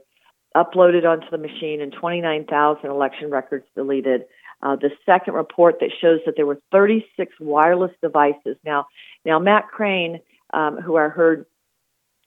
[0.56, 4.24] uploaded onto the machine and 29,000 election records deleted.
[4.64, 8.58] Uh, the second report that shows that there were 36 wireless devices.
[8.66, 8.88] Now,
[9.24, 10.20] now Matt Crane,
[10.54, 11.46] um, who I heard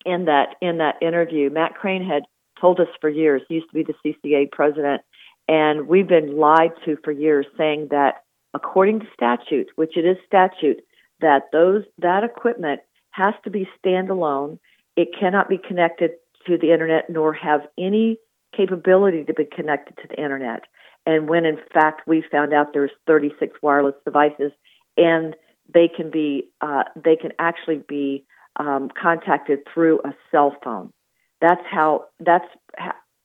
[0.05, 2.23] in that in that interview, Matt Crane had
[2.61, 3.43] told us for years.
[3.49, 5.03] He used to be the CCA president,
[5.51, 8.23] and we've been lied to for years, saying that
[8.55, 10.79] according to statute, which it is statute,
[11.21, 14.61] that those that equipment has to be standalone.
[14.97, 16.13] It cannot be connected
[16.47, 18.19] to the internet nor have any
[18.57, 20.63] capability to be connected to the internet.
[21.05, 24.53] And when in fact we found out there's 36 wireless devices
[24.97, 25.35] and
[25.73, 28.25] they can be uh, they can actually be
[28.57, 30.93] um, contacted through a cell phone.
[31.41, 32.47] That's how that's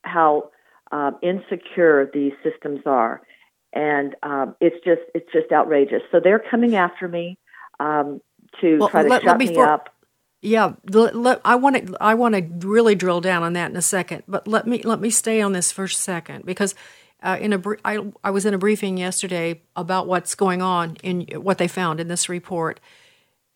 [0.04, 0.50] how
[0.92, 3.22] um, insecure these systems are,
[3.74, 6.02] and um, it's just it's just outrageous.
[6.12, 7.38] So they're coming after me
[7.80, 8.22] um,
[8.62, 9.90] to well, try to let, shut let me, me up.
[10.42, 13.82] Yeah, let, I want to I want to really drill down on that in a
[13.82, 16.76] second, but let me let me stay on this for a second because
[17.24, 21.22] uh, in a I, I was in a briefing yesterday about what's going on in
[21.42, 22.80] what they found in this report.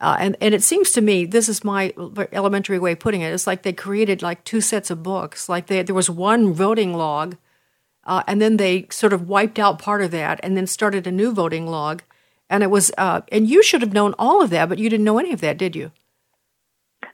[0.02, 1.94] Uh, and, and it seems to me, this is my
[2.32, 3.34] elementary way of putting it.
[3.34, 5.50] It's like they created like two sets of books.
[5.50, 7.36] Like they, there was one voting log,
[8.06, 11.12] uh, and then they sort of wiped out part of that, and then started a
[11.12, 12.04] new voting log.
[12.50, 15.04] And it was, uh, and you should have known all of that, but you didn't
[15.04, 15.92] know any of that, did you?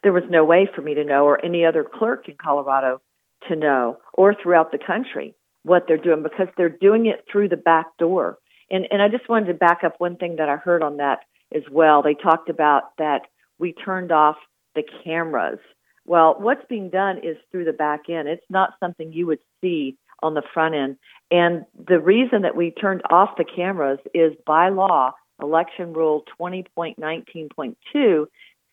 [0.03, 3.01] There was no way for me to know, or any other clerk in Colorado
[3.47, 7.57] to know, or throughout the country what they're doing because they're doing it through the
[7.57, 8.37] back door.
[8.69, 11.21] And and I just wanted to back up one thing that I heard on that
[11.55, 12.01] as well.
[12.01, 13.21] They talked about that
[13.57, 14.35] we turned off
[14.75, 15.59] the cameras.
[16.05, 18.27] Well, what's being done is through the back end.
[18.27, 20.97] It's not something you would see on the front end.
[21.31, 28.25] And the reason that we turned off the cameras is by law, Election Rule 20.19.2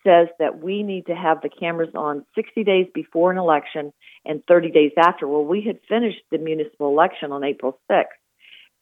[0.05, 3.93] says that we need to have the cameras on 60 days before an election
[4.25, 5.29] and 30 days after.
[5.29, 8.07] Well, we had finished the municipal election on April 6th.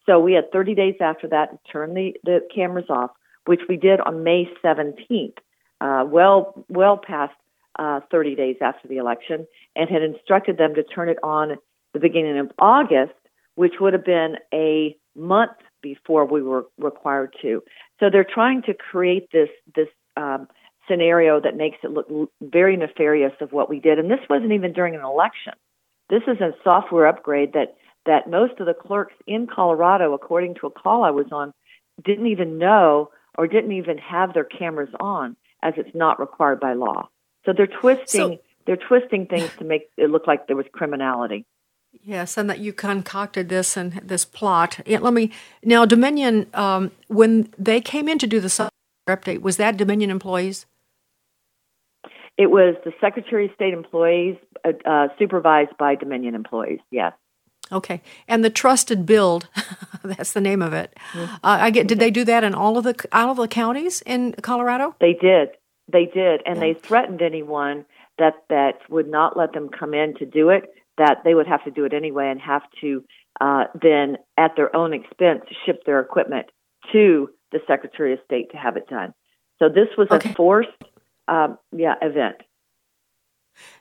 [0.07, 3.11] So we had 30 days after that to turn the, the cameras off,
[3.47, 5.37] which we did on May 17th,
[5.81, 7.35] uh, well, well past
[7.79, 11.57] uh, 30 days after the election, and had instructed them to turn it on
[11.93, 13.15] the beginning of August,
[13.55, 17.63] which would have been a month before we were required to.
[17.99, 20.49] So they're trying to create this this um,
[20.89, 22.09] scenario that makes it look
[22.43, 23.99] very nefarious of what we did.
[23.99, 25.55] And this wasn't even during an election.
[26.09, 27.77] This is a software upgrade that
[28.07, 31.53] that most of the clerks in Colorado, according to a call I was on,
[32.03, 36.75] didn't even know or didn't even have their cameras on, as it's not required by
[36.75, 37.09] law.
[37.47, 41.47] So they're twisting so, they're twisting things to make it look like there was criminality.
[42.05, 44.81] Yes, and that you concocted this and this plot.
[44.85, 45.33] Yeah, let me
[45.65, 46.49] now Dominion.
[46.53, 48.71] Um, when they came in to do the software
[49.09, 50.67] update, was that Dominion employees?
[52.37, 56.81] It was the Secretary of State employees uh, uh, supervised by Dominion employees.
[56.91, 57.15] Yes.
[57.73, 59.49] Okay, and the trusted build,
[60.05, 60.97] that's the name of it.
[61.13, 61.35] Mm-hmm.
[61.35, 61.87] Uh, I get.
[61.87, 64.95] Did they do that in all of the all of the counties in Colorado?
[65.01, 65.51] They did.
[65.93, 66.61] They did, and yeah.
[66.61, 67.85] they threatened anyone
[68.19, 70.65] that that would not let them come in to do it.
[70.99, 73.05] That they would have to do it anyway, and have to
[73.41, 76.47] uh, then, at their own expense, ship their equipment
[76.93, 79.15] to the Secretary of State to have it done.
[79.59, 80.31] So this was okay.
[80.31, 80.71] a forced
[81.29, 82.37] um, yeah event.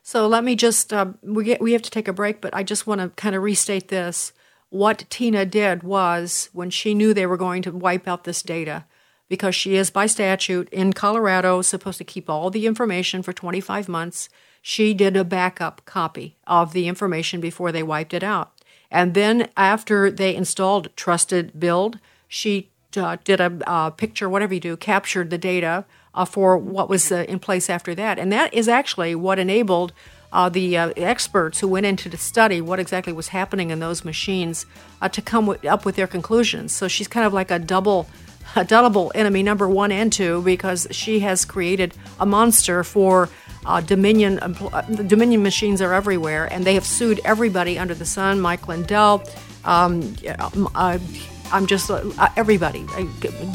[0.02, 2.62] So let me just uh, we get we have to take a break, but I
[2.62, 4.32] just want to kind of restate this.
[4.70, 8.84] What Tina did was when she knew they were going to wipe out this data,
[9.28, 13.88] because she is by statute in Colorado supposed to keep all the information for 25
[13.88, 14.28] months.
[14.62, 18.52] She did a backup copy of the information before they wiped it out.
[18.90, 24.60] And then after they installed Trusted Build, she uh, did a uh, picture, whatever you
[24.60, 25.84] do, captured the data
[26.14, 28.18] uh, for what was uh, in place after that.
[28.18, 29.92] And that is actually what enabled
[30.32, 34.04] uh, the uh, experts who went into the study what exactly was happening in those
[34.04, 34.66] machines
[35.02, 36.72] uh, to come w- up with their conclusions.
[36.72, 38.08] So she's kind of like a double.
[38.56, 43.28] A double enemy number one and two because she has created a monster for
[43.64, 44.40] uh, Dominion.
[45.06, 48.40] Dominion machines are everywhere, and they have sued everybody under the sun.
[48.40, 49.22] Mike Lindell,
[49.64, 50.16] um,
[50.74, 51.92] I'm just
[52.36, 52.80] everybody,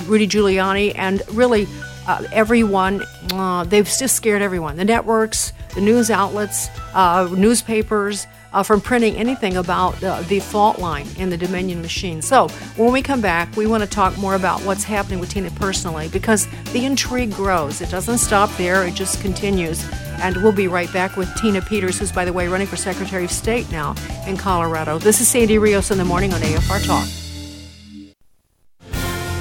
[0.06, 1.68] Rudy Giuliani, and really
[2.08, 3.04] uh, everyone,
[3.34, 4.78] uh, they've just scared everyone.
[4.78, 10.80] The networks, the news outlets, uh, newspapers, uh, from printing anything about uh, the fault
[10.80, 12.22] line in the Dominion machine.
[12.22, 12.48] So
[12.78, 16.08] when we come back, we want to talk more about what's happening with Tina personally
[16.08, 17.82] because the intrigue grows.
[17.82, 19.86] It doesn't stop there, it just continues.
[20.22, 23.26] And we'll be right back with Tina Peters, who's, by the way, running for Secretary
[23.26, 23.94] of State now
[24.26, 24.98] in Colorado.
[24.98, 27.25] This is Sandy Rios in the morning on AFR Talk.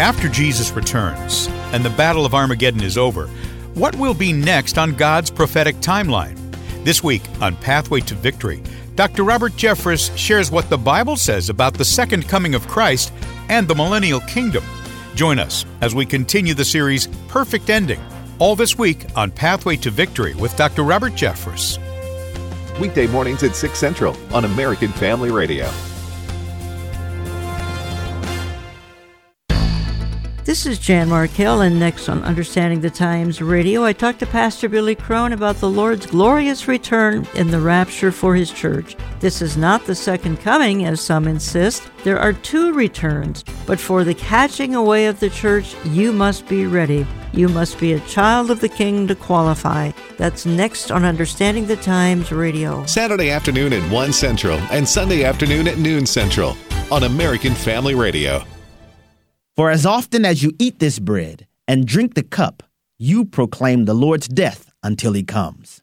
[0.01, 3.29] After Jesus returns and the Battle of Armageddon is over,
[3.75, 6.37] what will be next on God's prophetic timeline?
[6.85, 8.61] This week on Pathway to Victory,
[8.97, 9.23] Dr.
[9.23, 13.13] Robert Jeffress shares what the Bible says about the second coming of Christ
[13.49, 14.65] and the millennial kingdom.
[15.15, 18.01] Join us as we continue the series Perfect Ending,
[18.41, 20.83] all this week on Pathway to Victory with Dr.
[20.83, 21.79] Robert Jeffress.
[22.81, 25.71] Weekday mornings at 6 Central on American Family Radio.
[30.45, 34.69] This is Jan Markell, and next on Understanding the Times Radio, I talked to Pastor
[34.69, 38.95] Billy Crone about the Lord's glorious return in the rapture for his church.
[39.21, 41.89] This is not the second coming, as some insist.
[42.05, 46.67] There are two returns, but for the catching away of the church, you must be
[46.67, 47.07] ready.
[47.33, 49.93] You must be a child of the King to qualify.
[50.19, 52.85] That's next on Understanding the Times Radio.
[52.85, 56.55] Saturday afternoon at 1 Central and Sunday afternoon at noon Central
[56.93, 58.45] on American Family Radio.
[59.57, 62.65] For as often as you eat this bread and drink the cup,
[62.99, 65.81] you proclaim the Lord's death until he comes.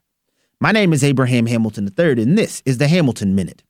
[0.60, 3.64] My name is Abraham Hamilton III, and this is the Hamilton Minute.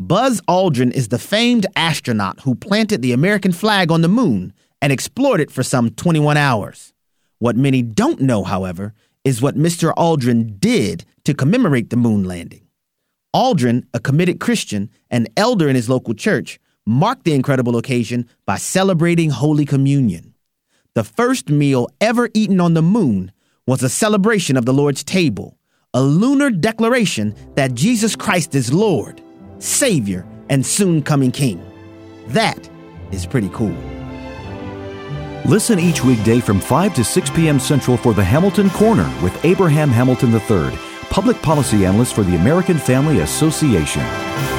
[0.00, 4.92] Buzz Aldrin is the famed astronaut who planted the American flag on the moon and
[4.92, 6.92] explored it for some 21 hours.
[7.38, 9.94] What many don't know, however, is what Mr.
[9.94, 12.66] Aldrin did to commemorate the moon landing.
[13.34, 16.58] Aldrin, a committed Christian and elder in his local church,
[16.88, 20.34] marked the incredible occasion by celebrating Holy Communion.
[20.94, 23.30] The first meal ever eaten on the moon
[23.66, 25.58] was a celebration of the Lord's table,
[25.92, 29.20] a lunar declaration that Jesus Christ is Lord,
[29.58, 31.62] Savior, and soon coming King.
[32.28, 32.70] That
[33.12, 33.76] is pretty cool.
[35.44, 37.60] Listen each weekday from 5 to 6 p.m.
[37.60, 40.78] Central for the Hamilton Corner with Abraham Hamilton III,
[41.10, 44.57] public policy analyst for the American Family Association.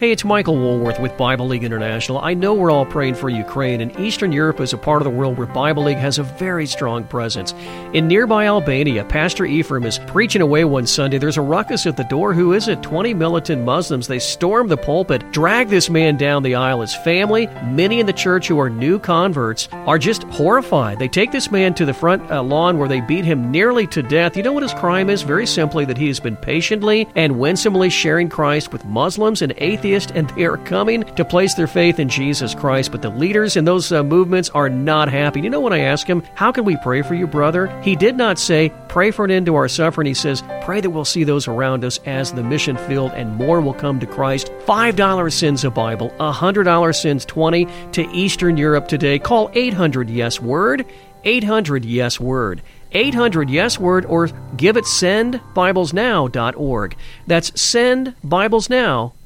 [0.00, 2.20] Hey, it's Michael Woolworth with Bible League International.
[2.20, 5.10] I know we're all praying for Ukraine, and Eastern Europe is a part of the
[5.10, 7.52] world where Bible League has a very strong presence.
[7.92, 11.18] In nearby Albania, Pastor Ephraim is preaching away one Sunday.
[11.18, 12.32] There's a ruckus at the door.
[12.32, 12.80] Who is it?
[12.80, 14.06] 20 militant Muslims.
[14.06, 16.82] They storm the pulpit, drag this man down the aisle.
[16.82, 21.00] His family, many in the church who are new converts, are just horrified.
[21.00, 24.04] They take this man to the front uh, lawn where they beat him nearly to
[24.04, 24.36] death.
[24.36, 25.22] You know what his crime is?
[25.22, 29.87] Very simply, that he has been patiently and winsomely sharing Christ with Muslims and atheists
[29.96, 32.92] and they are coming to place their faith in Jesus Christ.
[32.92, 35.40] But the leaders in those uh, movements are not happy.
[35.40, 37.66] You know, when I ask him, How can we pray for you, brother?
[37.82, 40.06] He did not say, Pray for an end to our suffering.
[40.06, 43.60] He says, Pray that we'll see those around us as the mission field and more
[43.60, 44.50] will come to Christ.
[44.66, 49.18] $5 sends a Bible, $100 sends 20 to Eastern Europe today.
[49.18, 50.84] Call 800 Yes Word.
[51.24, 52.62] 800 Yes Word.
[52.92, 56.96] 800 Yes Word or give it sendbiblesnow.org.
[57.26, 59.17] That's sendbiblesnow.org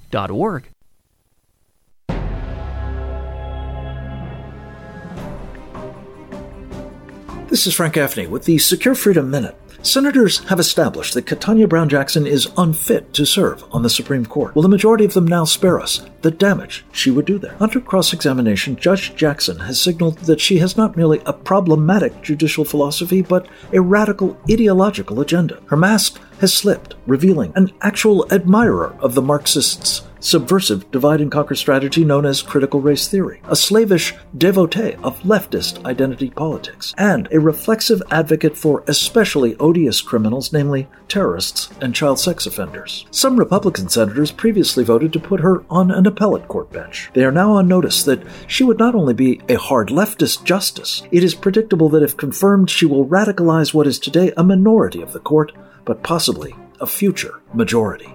[7.49, 9.57] This is Frank Gaffney with the Secure Freedom Minute.
[9.83, 14.55] Senators have established that Ketanji Brown Jackson is unfit to serve on the Supreme Court.
[14.55, 17.57] Will the majority of them now spare us the damage she would do there?
[17.59, 22.65] Under cross examination, Judge Jackson has signaled that she has not merely a problematic judicial
[22.65, 25.61] philosophy, but a radical ideological agenda.
[25.67, 31.55] Her mask has slipped, revealing an actual admirer of the Marxists' subversive divide and conquer
[31.55, 37.41] strategy known as critical race theory, a slavish devotee of leftist identity politics, and a
[37.41, 43.07] reflexive advocate for especially odious criminals, namely terrorists and child sex offenders.
[43.11, 47.11] Some Republican senators previously voted to put her on an appellate court bench.
[47.15, 51.03] They are now on notice that she would not only be a hard leftist justice,
[51.11, 55.13] it is predictable that if confirmed, she will radicalize what is today a minority of
[55.13, 55.53] the court,
[55.85, 58.13] but possibly a future majority.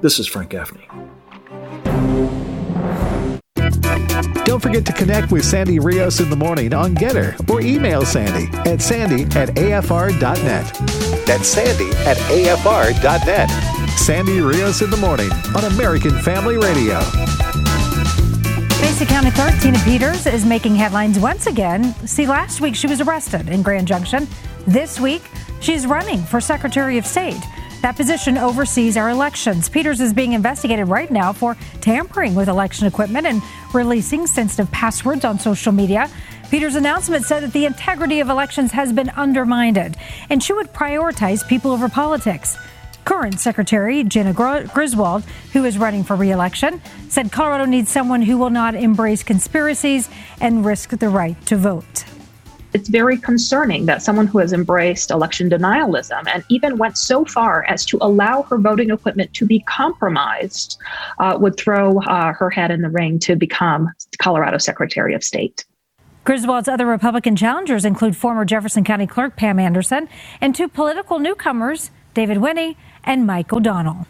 [0.00, 0.88] This is Frank Gaffney.
[4.44, 8.54] Don't forget to connect with Sandy Rios in the morning on GETTR or email Sandy
[8.68, 10.74] at sandy at afr.net.
[11.26, 13.50] That's sandy at afr.net.
[13.98, 16.98] Sandy Rios in the morning on American Family Radio.
[18.80, 21.94] Mesa County Clerk Tina Peters is making headlines once again.
[22.06, 24.28] See, last week she was arrested in Grand Junction.
[24.66, 25.22] This week,
[25.62, 27.40] she's running for Secretary of State.
[27.80, 29.68] That position oversees our elections.
[29.68, 33.42] Peters is being investigated right now for tampering with election equipment and
[33.72, 36.10] releasing sensitive passwords on social media.
[36.50, 39.96] Peters' announcement said that the integrity of elections has been undermined,
[40.30, 42.56] and she would prioritize people over politics.
[43.04, 48.50] Current Secretary Jena Griswold, who is running for reelection, said Colorado needs someone who will
[48.50, 50.08] not embrace conspiracies
[50.40, 52.04] and risk the right to vote
[52.72, 57.64] it's very concerning that someone who has embraced election denialism and even went so far
[57.64, 60.78] as to allow her voting equipment to be compromised
[61.18, 65.64] uh, would throw uh, her head in the ring to become Colorado Secretary of State.
[66.24, 70.08] Griswold's other Republican challengers include former Jefferson County Clerk Pam Anderson
[70.40, 74.06] and two political newcomers, David Winnie and Mike O'Donnell.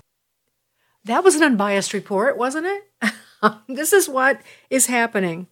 [1.04, 3.12] That was an unbiased report, wasn't it?
[3.68, 4.40] this is what
[4.70, 5.48] is happening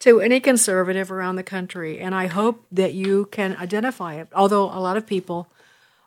[0.00, 2.00] to any conservative around the country.
[2.00, 5.48] And I hope that you can identify it, although a lot of people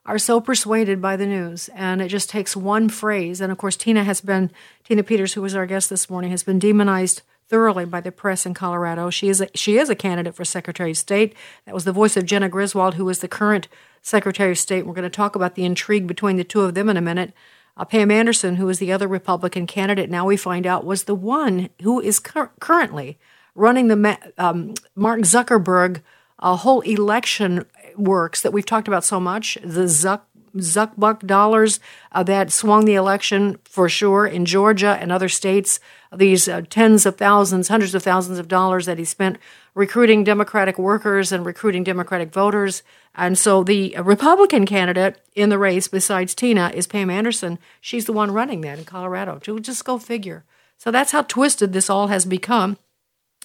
[0.06, 1.70] are so persuaded by the news.
[1.76, 3.39] And it just takes one phrase.
[3.39, 4.52] And of course, Tina has been,
[4.84, 8.46] Tina Peters, who was our guest this morning, has been demonized thoroughly by the press
[8.46, 9.10] in Colorado.
[9.10, 11.36] She is a, she is a candidate for Secretary of State.
[11.66, 13.68] That was the voice of Jena Griswold, who is the current
[14.02, 14.86] Secretary of State.
[14.86, 17.32] We're going to talk about the intrigue between the two of them in a minute.
[17.78, 21.16] Uh, Pam Anderson, who is the other Republican candidate, now we find out was the
[21.16, 23.18] one who is cur- currently
[23.56, 26.01] running the um, Mark Zuckerberg
[26.39, 29.58] uh, whole election works that we've talked about so much.
[29.64, 30.22] The Zuck
[30.56, 31.80] Zuckbuck dollars
[32.12, 35.80] uh, that swung the election for sure in Georgia and other states.
[36.16, 39.39] These uh, tens of thousands, hundreds of thousands of dollars that he spent
[39.74, 42.84] recruiting Democratic workers and recruiting Democratic voters.
[43.16, 47.58] And so the Republican candidate in the race, besides Tina, is Pam Anderson.
[47.82, 49.39] She's the one running that in Colorado.
[49.39, 50.43] Just go figure.
[50.78, 52.78] So that's how twisted this all has become.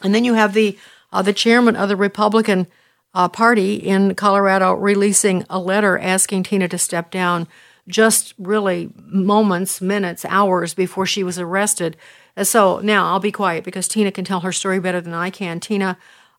[0.02, 0.78] And then you have the
[1.12, 2.66] uh, the chairman of the Republican
[3.14, 7.48] uh, Party in Colorado releasing a letter asking Tina to step down,
[7.88, 11.96] just really moments, minutes, hours before she was arrested.
[12.36, 15.30] And So now I'll be quiet because Tina can tell her story better than I
[15.30, 15.60] can.
[15.60, 15.96] Tina,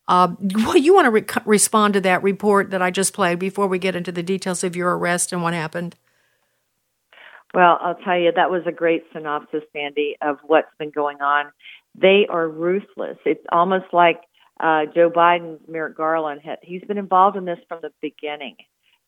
[0.08, 0.36] uh,
[0.76, 3.96] you want to re- respond to that report that I just played before we get
[3.96, 5.96] into the details of your arrest and what happened?
[7.54, 11.52] Well, I'll tell you, that was a great synopsis, Sandy, of what's been going on
[12.00, 13.18] they are ruthless.
[13.26, 14.22] It's almost like
[14.60, 16.42] uh, Joe Biden's Merrick Garland.
[16.44, 18.56] Had, he's been involved in this from the beginning.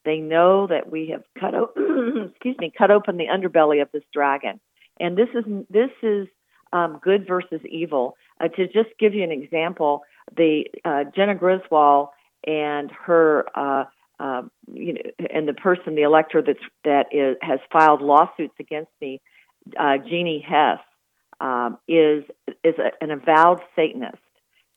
[0.04, 1.72] They know that we have cut o-
[2.32, 4.60] excuse me cut open the underbelly of this dragon,
[5.00, 6.28] and this is this is
[6.74, 8.16] um, good versus evil.
[8.40, 10.02] Uh, to just give you an example,
[10.36, 12.10] the uh, Jena Griswold
[12.48, 13.86] and her uh,
[14.20, 15.02] uh, you know,
[15.34, 19.22] and the person, the elector that's that is has filed lawsuits against me,
[19.80, 20.80] uh, Jeannie Hess
[21.42, 22.24] um, is
[22.64, 24.18] is a, an avowed Satanist,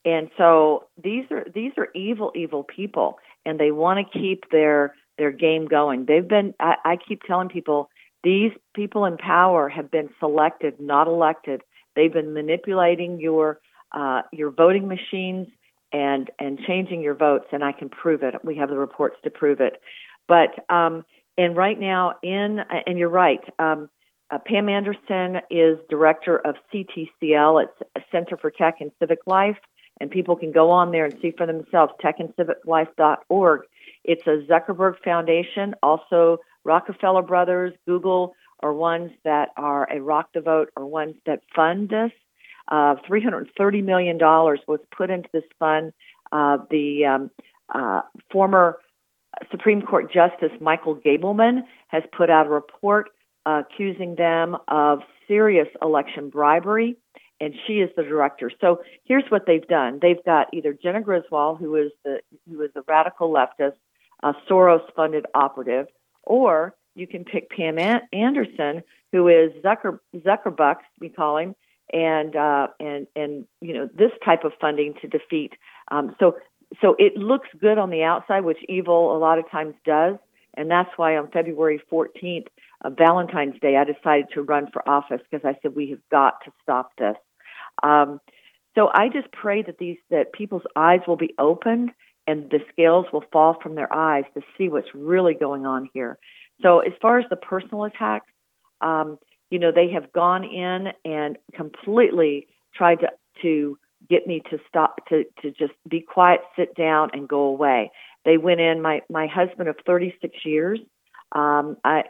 [0.05, 4.95] and so these are these are evil, evil people, and they want to keep their
[5.19, 6.07] their game going.
[6.07, 6.55] They've been.
[6.59, 7.91] I, I keep telling people
[8.25, 11.63] these people in power have been selected, not elected.
[11.95, 13.61] They've been manipulating your
[13.93, 15.49] uh, your voting machines
[15.93, 18.35] and and changing your votes, and I can prove it.
[18.43, 19.81] We have the reports to prove it.
[20.27, 21.05] But um,
[21.37, 23.41] and right now, in and you're right.
[23.59, 23.89] Um,
[24.35, 27.65] uh, Pam Anderson is director of CTCL.
[27.65, 29.59] It's a Center for Tech and Civic Life,
[30.01, 33.63] and people can go on there and see for themselves, techandciviclife.org.
[34.03, 40.41] It's a Zuckerberg Foundation, also Rockefeller Brothers, Google are ones that are a rock the
[40.41, 42.11] vote or ones that fund this.
[42.69, 45.93] Uh, $330 million was put into this fund.
[46.33, 47.31] Uh, the um,
[47.73, 48.01] uh,
[48.33, 48.79] former
[49.51, 53.11] Supreme Court Justice Michael Gableman has put out a report
[53.47, 56.97] accusing them of serious election bribery,
[57.41, 58.51] and she is the director.
[58.61, 62.71] So here's what they've done: they've got either Jena Griswold, who is the who is
[62.77, 63.77] a radical leftist,
[64.23, 65.87] a Soros-funded operative,
[66.23, 67.79] or you can pick Pam
[68.13, 68.83] Anderson,
[69.13, 71.55] who is Zucker Zuckerbucks, we call him,
[71.93, 75.53] and uh, and and you know this type of funding to defeat.
[75.91, 76.37] Um, so
[76.81, 80.17] so it looks good on the outside, which evil a lot of times does,
[80.57, 82.47] and that's why on February 14th
[82.85, 86.35] uh, Valentine's Day, I decided to run for office because I said we have got
[86.45, 87.17] to stop this.
[87.83, 88.21] Um,
[88.75, 91.91] so I just pray that these that people's eyes will be opened
[92.27, 96.19] and the scales will fall from their eyes to see what's really going on here.
[96.63, 98.31] So as far as the personal attacks,
[98.81, 99.19] um,
[99.51, 103.09] you know, they have gone in and completely tried to
[103.43, 103.79] to
[104.09, 107.91] get me to stop to to just be quiet, sit down, and go away.
[108.25, 108.83] They went in.
[108.83, 110.81] My my husband of 36 years.
[111.33, 112.05] Um, I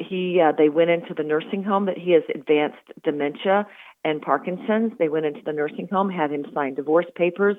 [0.00, 3.66] he uh, they went into the nursing home that he has advanced dementia
[4.04, 4.92] and Parkinson's.
[4.98, 7.56] They went into the nursing home, had him sign divorce papers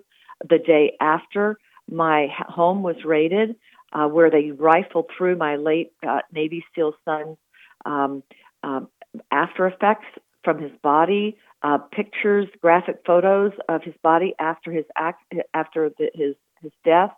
[0.50, 1.58] the day after
[1.90, 3.56] my home was raided,
[3.94, 7.38] uh, where they rifled through my late uh, Navy SEAL son's
[7.86, 8.24] um,
[8.64, 8.88] um,
[9.32, 10.08] After Effects
[10.44, 15.24] from his body, uh, pictures, graphic photos of his body after his act,
[15.54, 17.12] after the, his his death,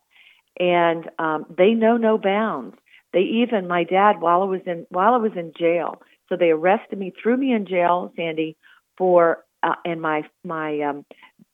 [0.59, 2.75] and um, they know no bounds.
[3.13, 6.01] They even my dad while I was in while I was in jail.
[6.29, 8.57] So they arrested me, threw me in jail, Sandy,
[8.97, 11.05] for uh, and my my um,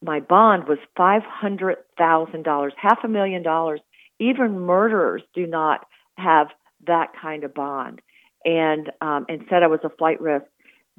[0.02, 3.80] my bond was five hundred thousand dollars, half a million dollars.
[4.18, 5.86] Even murderers do not
[6.16, 6.48] have
[6.86, 8.00] that kind of bond,
[8.44, 10.46] and um, and said I was a flight risk.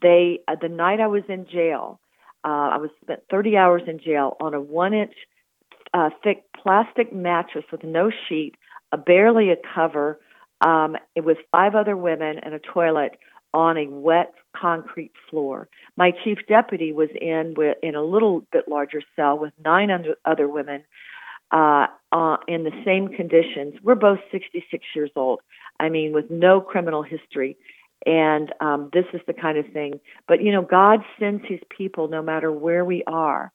[0.01, 1.99] They uh, the night I was in jail,
[2.43, 5.13] uh, I was spent thirty hours in jail on a one inch
[5.93, 8.55] uh, thick plastic mattress with no sheet,
[8.91, 10.19] a barely a cover,
[10.61, 13.17] um, with five other women and a toilet
[13.53, 15.67] on a wet concrete floor.
[15.97, 19.89] My chief deputy was in with, in a little bit larger cell with nine
[20.25, 20.83] other women
[21.51, 23.75] uh, uh, in the same conditions.
[23.83, 25.41] We're both 66 years old.
[25.79, 27.57] I mean, with no criminal history.
[28.05, 29.99] And um, this is the kind of thing.
[30.27, 33.51] But, you know, God sends his people no matter where we are.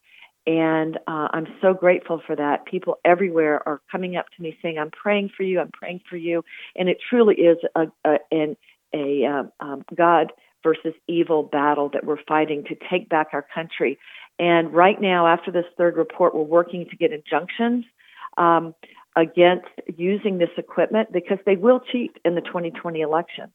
[0.47, 2.66] And uh, I'm so grateful for that.
[2.66, 6.16] People everywhere are coming up to me saying, I'm praying for you, I'm praying for
[6.16, 6.44] you.
[6.76, 8.57] And it truly is a, a, an,
[8.94, 10.32] a um, um, God
[10.62, 13.99] versus evil battle that we're fighting to take back our country.
[14.38, 17.84] And right now, after this third report, we're working to get injunctions
[18.36, 18.74] um,
[19.16, 23.51] against using this equipment because they will cheat in the 2020 election.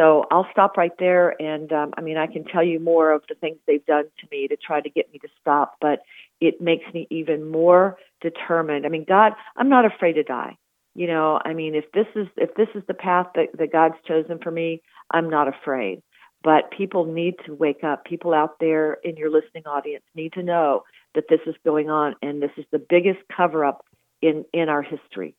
[0.00, 1.40] So I'll stop right there.
[1.42, 4.26] And um, I mean, I can tell you more of the things they've done to
[4.30, 6.00] me to try to get me to stop, but
[6.40, 8.86] it makes me even more determined.
[8.86, 10.56] I mean, God, I'm not afraid to die.
[10.94, 13.96] You know, I mean, if this is if this is the path that, that God's
[14.08, 14.80] chosen for me,
[15.10, 16.02] I'm not afraid.
[16.42, 18.06] But people need to wake up.
[18.06, 20.84] People out there in your listening audience need to know
[21.14, 23.84] that this is going on, and this is the biggest cover up
[24.22, 25.34] in in our history.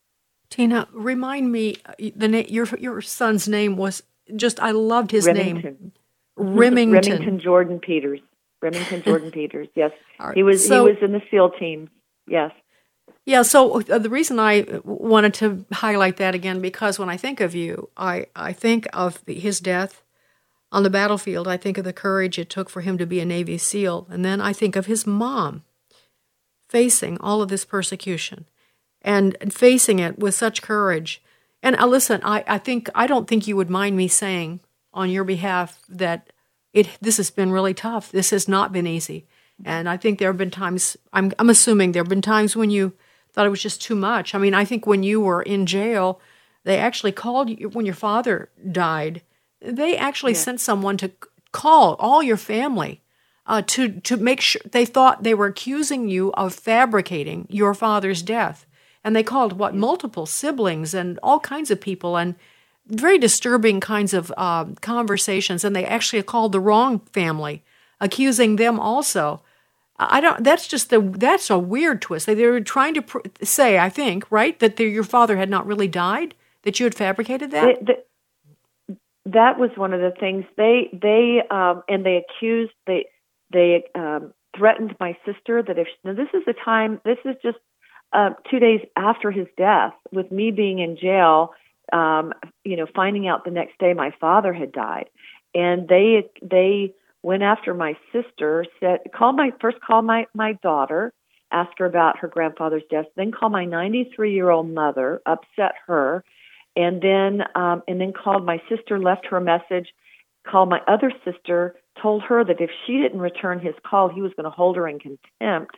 [0.52, 4.04] Tina, remind me uh, the na- your your son's name was
[4.36, 5.64] just I loved his Remington.
[5.64, 5.92] name.
[6.36, 7.12] Remington.
[7.12, 8.20] Remington Jordan Peters.
[8.62, 9.68] Remington Jordan Peters.
[9.76, 10.36] Yes, right.
[10.36, 11.90] he was so, he was in the SEAL team.
[12.28, 12.52] Yes.
[13.26, 17.40] Yeah, so uh, the reason I wanted to highlight that again because when I think
[17.40, 20.04] of you, I, I think of his death
[20.72, 21.48] on the battlefield.
[21.48, 24.08] I think of the courage it took for him to be a Navy SEAL.
[24.10, 25.64] And then I think of his mom
[26.68, 28.46] facing all of this persecution
[29.02, 31.22] and facing it with such courage
[31.64, 34.62] and uh, listen, I, I think I don't think you would mind me saying
[34.94, 36.32] on your behalf that
[36.74, 38.12] it this has been really tough.
[38.12, 39.28] This has not been easy.
[39.64, 42.72] And I think there have been times I'm I'm assuming there have been times when
[42.72, 42.94] you
[43.32, 44.34] thought it was just too much.
[44.34, 46.20] I mean, I think when you were in jail,
[46.64, 49.22] they actually called you when your father died.
[49.62, 50.40] They actually yeah.
[50.40, 51.12] sent someone to
[51.52, 53.02] call all your family
[53.46, 58.22] uh, to to make sure they thought they were accusing you of fabricating your father's
[58.22, 58.66] death
[59.04, 62.36] and they called what multiple siblings and all kinds of people and
[62.88, 65.64] very disturbing kinds of uh, conversations.
[65.64, 67.64] And they actually called the wrong family
[68.00, 69.42] accusing them also.
[69.98, 72.26] I don't that's just the that's a weird twist.
[72.26, 75.68] They, they were trying to pr- say i think right that your father had not
[75.68, 76.34] really died
[76.64, 77.66] that you had fabricated that?
[79.26, 80.46] That was one of the things.
[80.58, 83.06] They they um, and they accused they
[83.54, 87.58] they um, threatened my sister that if now this is the time this is just
[88.14, 91.54] uh, two days after his death, with me being in jail,
[91.94, 92.34] um,
[92.64, 95.10] you know, finding out the next day my father had died,
[95.54, 96.94] and they they
[97.24, 98.66] went after my sister.
[98.80, 101.14] Said call my first call my my daughter,
[101.52, 106.24] ask her about her grandfather's death, then call my 93 year old mother, upset her,
[106.76, 109.88] and then um, and then called my sister, left her a message,
[110.46, 114.34] called my other sister, told her that if she didn't return his call, he was
[114.36, 115.78] going to hold her in contempt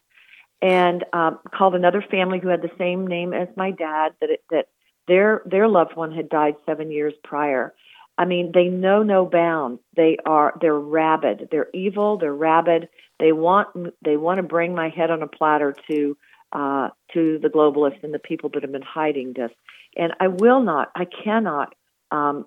[0.64, 4.43] and um, called another family who had the same name as my dad that it,
[4.49, 4.68] that
[5.07, 7.74] their their loved one had died seven years prior.
[8.18, 9.82] I mean, they know no bounds.
[9.95, 11.49] They are they're rabid.
[11.51, 12.18] They're evil.
[12.18, 12.88] They're rabid.
[13.20, 13.68] They want
[14.03, 16.18] they want to bring my head on a platter to
[16.53, 19.51] uh, to the globalists and the people that have been hiding this.
[19.97, 20.91] And I will not.
[20.95, 21.76] I cannot
[22.09, 22.45] um,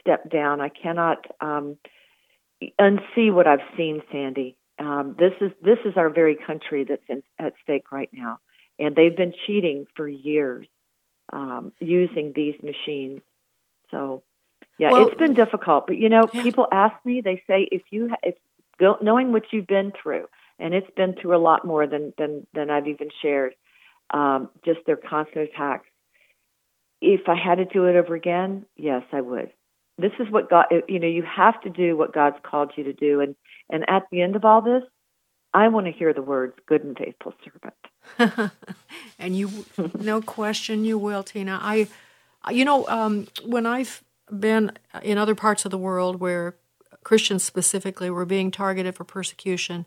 [0.00, 0.60] step down.
[0.60, 1.78] I cannot um,
[2.80, 4.56] unsee what I've seen, Sandy.
[4.78, 8.38] Um, this is this is our very country that's in, at stake right now,
[8.78, 10.66] and they've been cheating for years
[11.32, 13.22] um, using these machines.
[13.90, 14.22] So,
[14.78, 15.86] yeah, well, it's been difficult.
[15.86, 16.42] But you know, yeah.
[16.42, 17.22] people ask me.
[17.22, 18.34] They say if you if
[19.00, 20.26] knowing what you've been through,
[20.58, 23.54] and it's been through a lot more than than than I've even shared.
[24.10, 25.86] Um, just their constant attacks.
[27.00, 29.50] If I had to do it over again, yes, I would
[29.98, 32.92] this is what God, you know, you have to do what God's called you to
[32.92, 33.20] do.
[33.20, 33.34] And,
[33.70, 34.82] and at the end of all this,
[35.54, 38.52] I want to hear the words good and faithful servant.
[39.18, 39.64] and you,
[39.98, 41.58] no question, you will, Tina.
[41.62, 41.88] I,
[42.50, 46.56] you know, um, when I've been in other parts of the world where
[47.04, 49.86] Christians specifically were being targeted for persecution.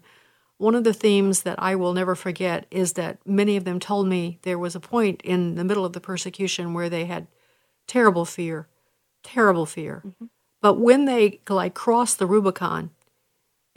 [0.58, 4.08] One of the themes that I will never forget is that many of them told
[4.08, 7.28] me there was a point in the middle of the persecution where they had
[7.88, 8.68] terrible fear,
[9.22, 10.02] terrible fear.
[10.06, 10.26] Mm-hmm.
[10.62, 12.92] But when they like crossed the Rubicon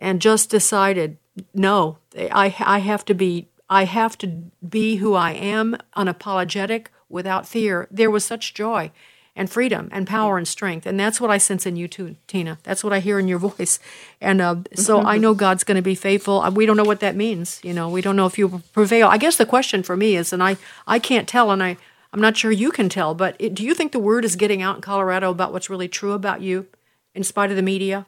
[0.02, 1.16] and just decided,
[1.54, 4.26] no, I, I have to be I have to
[4.68, 7.88] be who I am, unapologetic, without fear.
[7.90, 8.90] There was such joy
[9.34, 10.84] and freedom and power and strength.
[10.84, 12.58] And that's what I sense in you too, Tina.
[12.64, 13.78] That's what I hear in your voice.
[14.20, 16.42] And uh, so I know God's going to be faithful.
[16.42, 17.60] Uh, we don't know what that means.
[17.64, 19.08] You know, we don't know if you prevail.
[19.08, 21.78] I guess the question for me is, and I, I can't tell, and I,
[22.12, 24.60] I'm not sure you can tell, but it, do you think the word is getting
[24.60, 26.66] out in Colorado about what's really true about you
[27.14, 28.06] in spite of the media?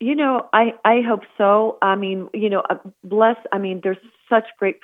[0.00, 1.78] You know, I I hope so.
[1.82, 3.36] I mean, you know, uh, bless.
[3.52, 4.76] I mean, there's such great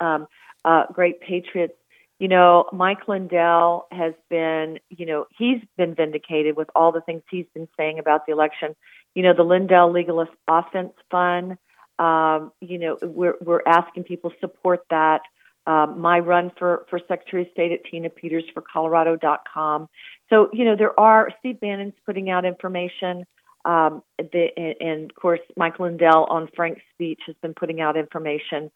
[0.00, 0.26] um,
[0.64, 1.74] uh, great patriots.
[2.18, 7.22] You know, Mike Lindell has been, you know, he's been vindicated with all the things
[7.30, 8.74] he's been saying about the election.
[9.14, 11.58] You know, the Lindell Legalist Offense Fund.
[11.98, 15.22] Um, you know, we're we're asking people support that.
[15.66, 19.88] Um, my run for, for Secretary of State at Tina Peters for Colorado.com.
[20.28, 23.24] So, you know, there are, Steve Bannon's putting out information.
[23.64, 27.96] Um, the, and, and, of course, Mike Lindell on Frank's speech has been putting out
[27.96, 28.70] information.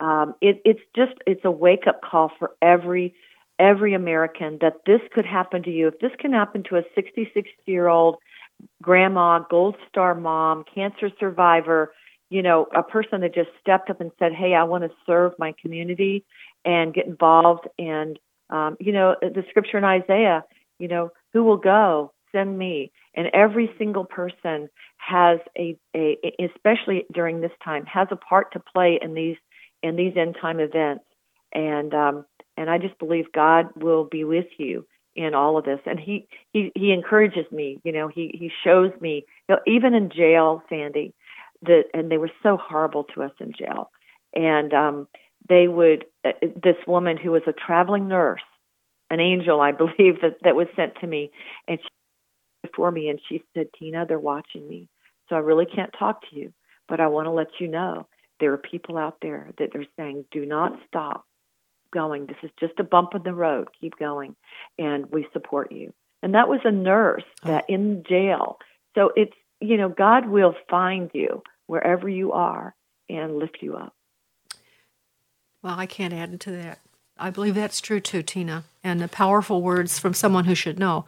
[0.00, 3.14] Um, it, it's just it's a wake up call for every
[3.58, 5.88] every American that this could happen to you.
[5.88, 8.16] If this can happen to a 66 year old
[8.80, 11.92] grandma, Gold Star mom, cancer survivor,
[12.30, 15.32] you know, a person that just stepped up and said, "Hey, I want to serve
[15.38, 16.24] my community
[16.64, 18.18] and get involved." And
[18.50, 20.44] um, you know, the scripture in Isaiah,
[20.78, 22.12] you know, who will go?
[22.32, 24.68] Send me and every single person
[24.98, 29.36] has a, a especially during this time has a part to play in these
[29.82, 31.04] in these end time events.
[31.52, 32.24] And um
[32.56, 35.80] and I just believe God will be with you in all of this.
[35.86, 39.94] And he he he encourages me you know he he shows me you know, even
[39.94, 41.14] in jail Sandy
[41.62, 43.90] that and they were so horrible to us in jail.
[44.34, 45.08] And um
[45.48, 48.42] they would uh, this woman who was a traveling nurse
[49.10, 51.30] an angel I believe that that was sent to me
[51.66, 51.78] and
[52.74, 54.88] for me and she said, Tina, they're watching me.
[55.28, 56.52] So I really can't talk to you,
[56.88, 58.06] but I want to let you know
[58.40, 61.24] there are people out there that are saying, do not stop
[61.92, 62.26] going.
[62.26, 63.68] This is just a bump in the road.
[63.80, 64.36] Keep going.
[64.78, 65.92] And we support you.
[66.22, 67.48] And that was a nurse oh.
[67.48, 68.58] that in jail.
[68.94, 72.74] So it's, you know, God will find you wherever you are
[73.08, 73.94] and lift you up.
[75.62, 76.80] Well, I can't add to that.
[77.18, 78.64] I believe that's true too, Tina.
[78.84, 81.04] And the powerful words from someone who should know.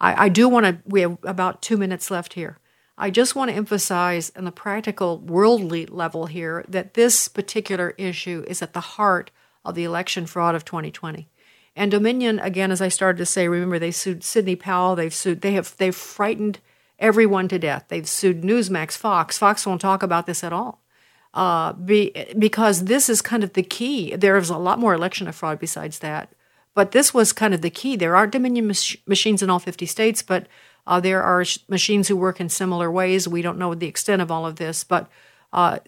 [0.00, 2.58] I, I do want to, we have about two minutes left here.
[2.96, 8.44] I just want to emphasize on the practical worldly level here that this particular issue
[8.46, 9.30] is at the heart
[9.64, 11.28] of the election fraud of 2020.
[11.76, 14.96] And Dominion, again, as I started to say, remember they sued Sidney Powell.
[14.96, 15.40] They've sued.
[15.40, 15.74] They have.
[15.76, 16.58] They've frightened
[16.98, 17.86] everyone to death.
[17.88, 19.38] They've sued Newsmax, Fox.
[19.38, 20.82] Fox won't talk about this at all,
[21.32, 24.14] uh, be, because this is kind of the key.
[24.16, 26.34] There is a lot more election fraud besides that.
[26.74, 27.96] But this was kind of the key.
[27.96, 30.46] There are Dominion mach- machines in all 50 states, but
[30.86, 33.26] uh, there are sh- machines who work in similar ways.
[33.26, 35.08] We don't know the extent of all of this, but
[35.52, 35.78] uh,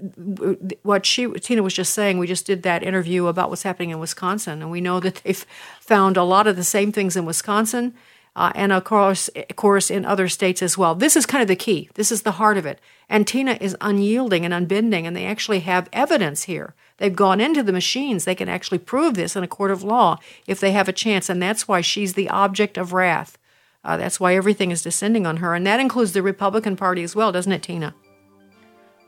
[0.83, 4.01] what she Tina was just saying, we just did that interview about what's happening in
[4.01, 5.47] Wisconsin, and we know that they've
[5.81, 7.95] found a lot of the same things in Wisconsin,
[8.35, 10.95] uh, and of course, of course, in other states as well.
[10.95, 11.91] This is kind of the key.
[11.95, 12.81] This is the heart of it.
[13.09, 17.63] And Tina is unyielding and unbending, and they actually have evidence here They've gone into
[17.63, 18.25] the machines.
[18.25, 21.29] They can actually prove this in a court of law if they have a chance.
[21.29, 23.39] And that's why she's the object of wrath.
[23.85, 25.55] Uh, that's why everything is descending on her.
[25.55, 27.95] And that includes the Republican Party as well, doesn't it, Tina?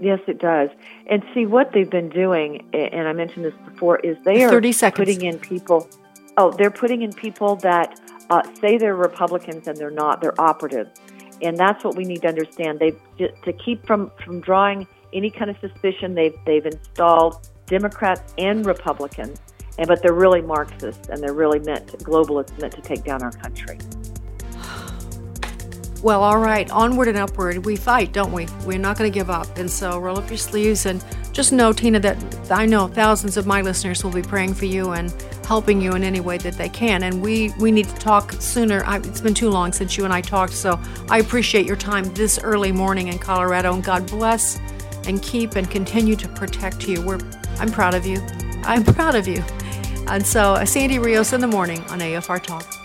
[0.01, 0.71] Yes, it does.
[1.09, 4.73] And see, what they've been doing, and I mentioned this before, is they are 30
[4.73, 5.07] seconds.
[5.07, 5.89] putting in people.
[6.37, 10.21] Oh, they're putting in people that uh, say they're Republicans and they're not.
[10.21, 10.91] They're operatives,
[11.43, 12.81] and that's what we need to understand.
[12.81, 16.15] They to keep from from drawing any kind of suspicion.
[16.15, 19.41] They've they've installed Democrats and Republicans,
[19.79, 23.23] and but they're really Marxists and they're really meant to, globalists meant to take down
[23.23, 23.79] our country.
[26.05, 27.65] Well, all right, onward and upward.
[27.65, 28.47] We fight, don't we?
[28.67, 29.57] We're not going to give up.
[29.57, 31.03] And so roll up your sleeves and
[31.33, 34.91] just know, Tina, that I know thousands of my listeners will be praying for you
[34.91, 35.11] and
[35.47, 37.05] helping you in any way that they can.
[37.05, 38.85] And we, we need to talk sooner.
[38.85, 42.05] I, it's been too long since you and I talked, so I appreciate your time
[42.13, 43.73] this early morning in Colorado.
[43.73, 44.61] And God bless
[45.07, 47.03] and keep and continue to protect you.
[47.03, 47.19] We're
[47.59, 48.21] I'm proud of you.
[48.65, 49.43] I'm proud of you.
[50.07, 52.84] And so, Sandy Rios in the morning on AFR Talk.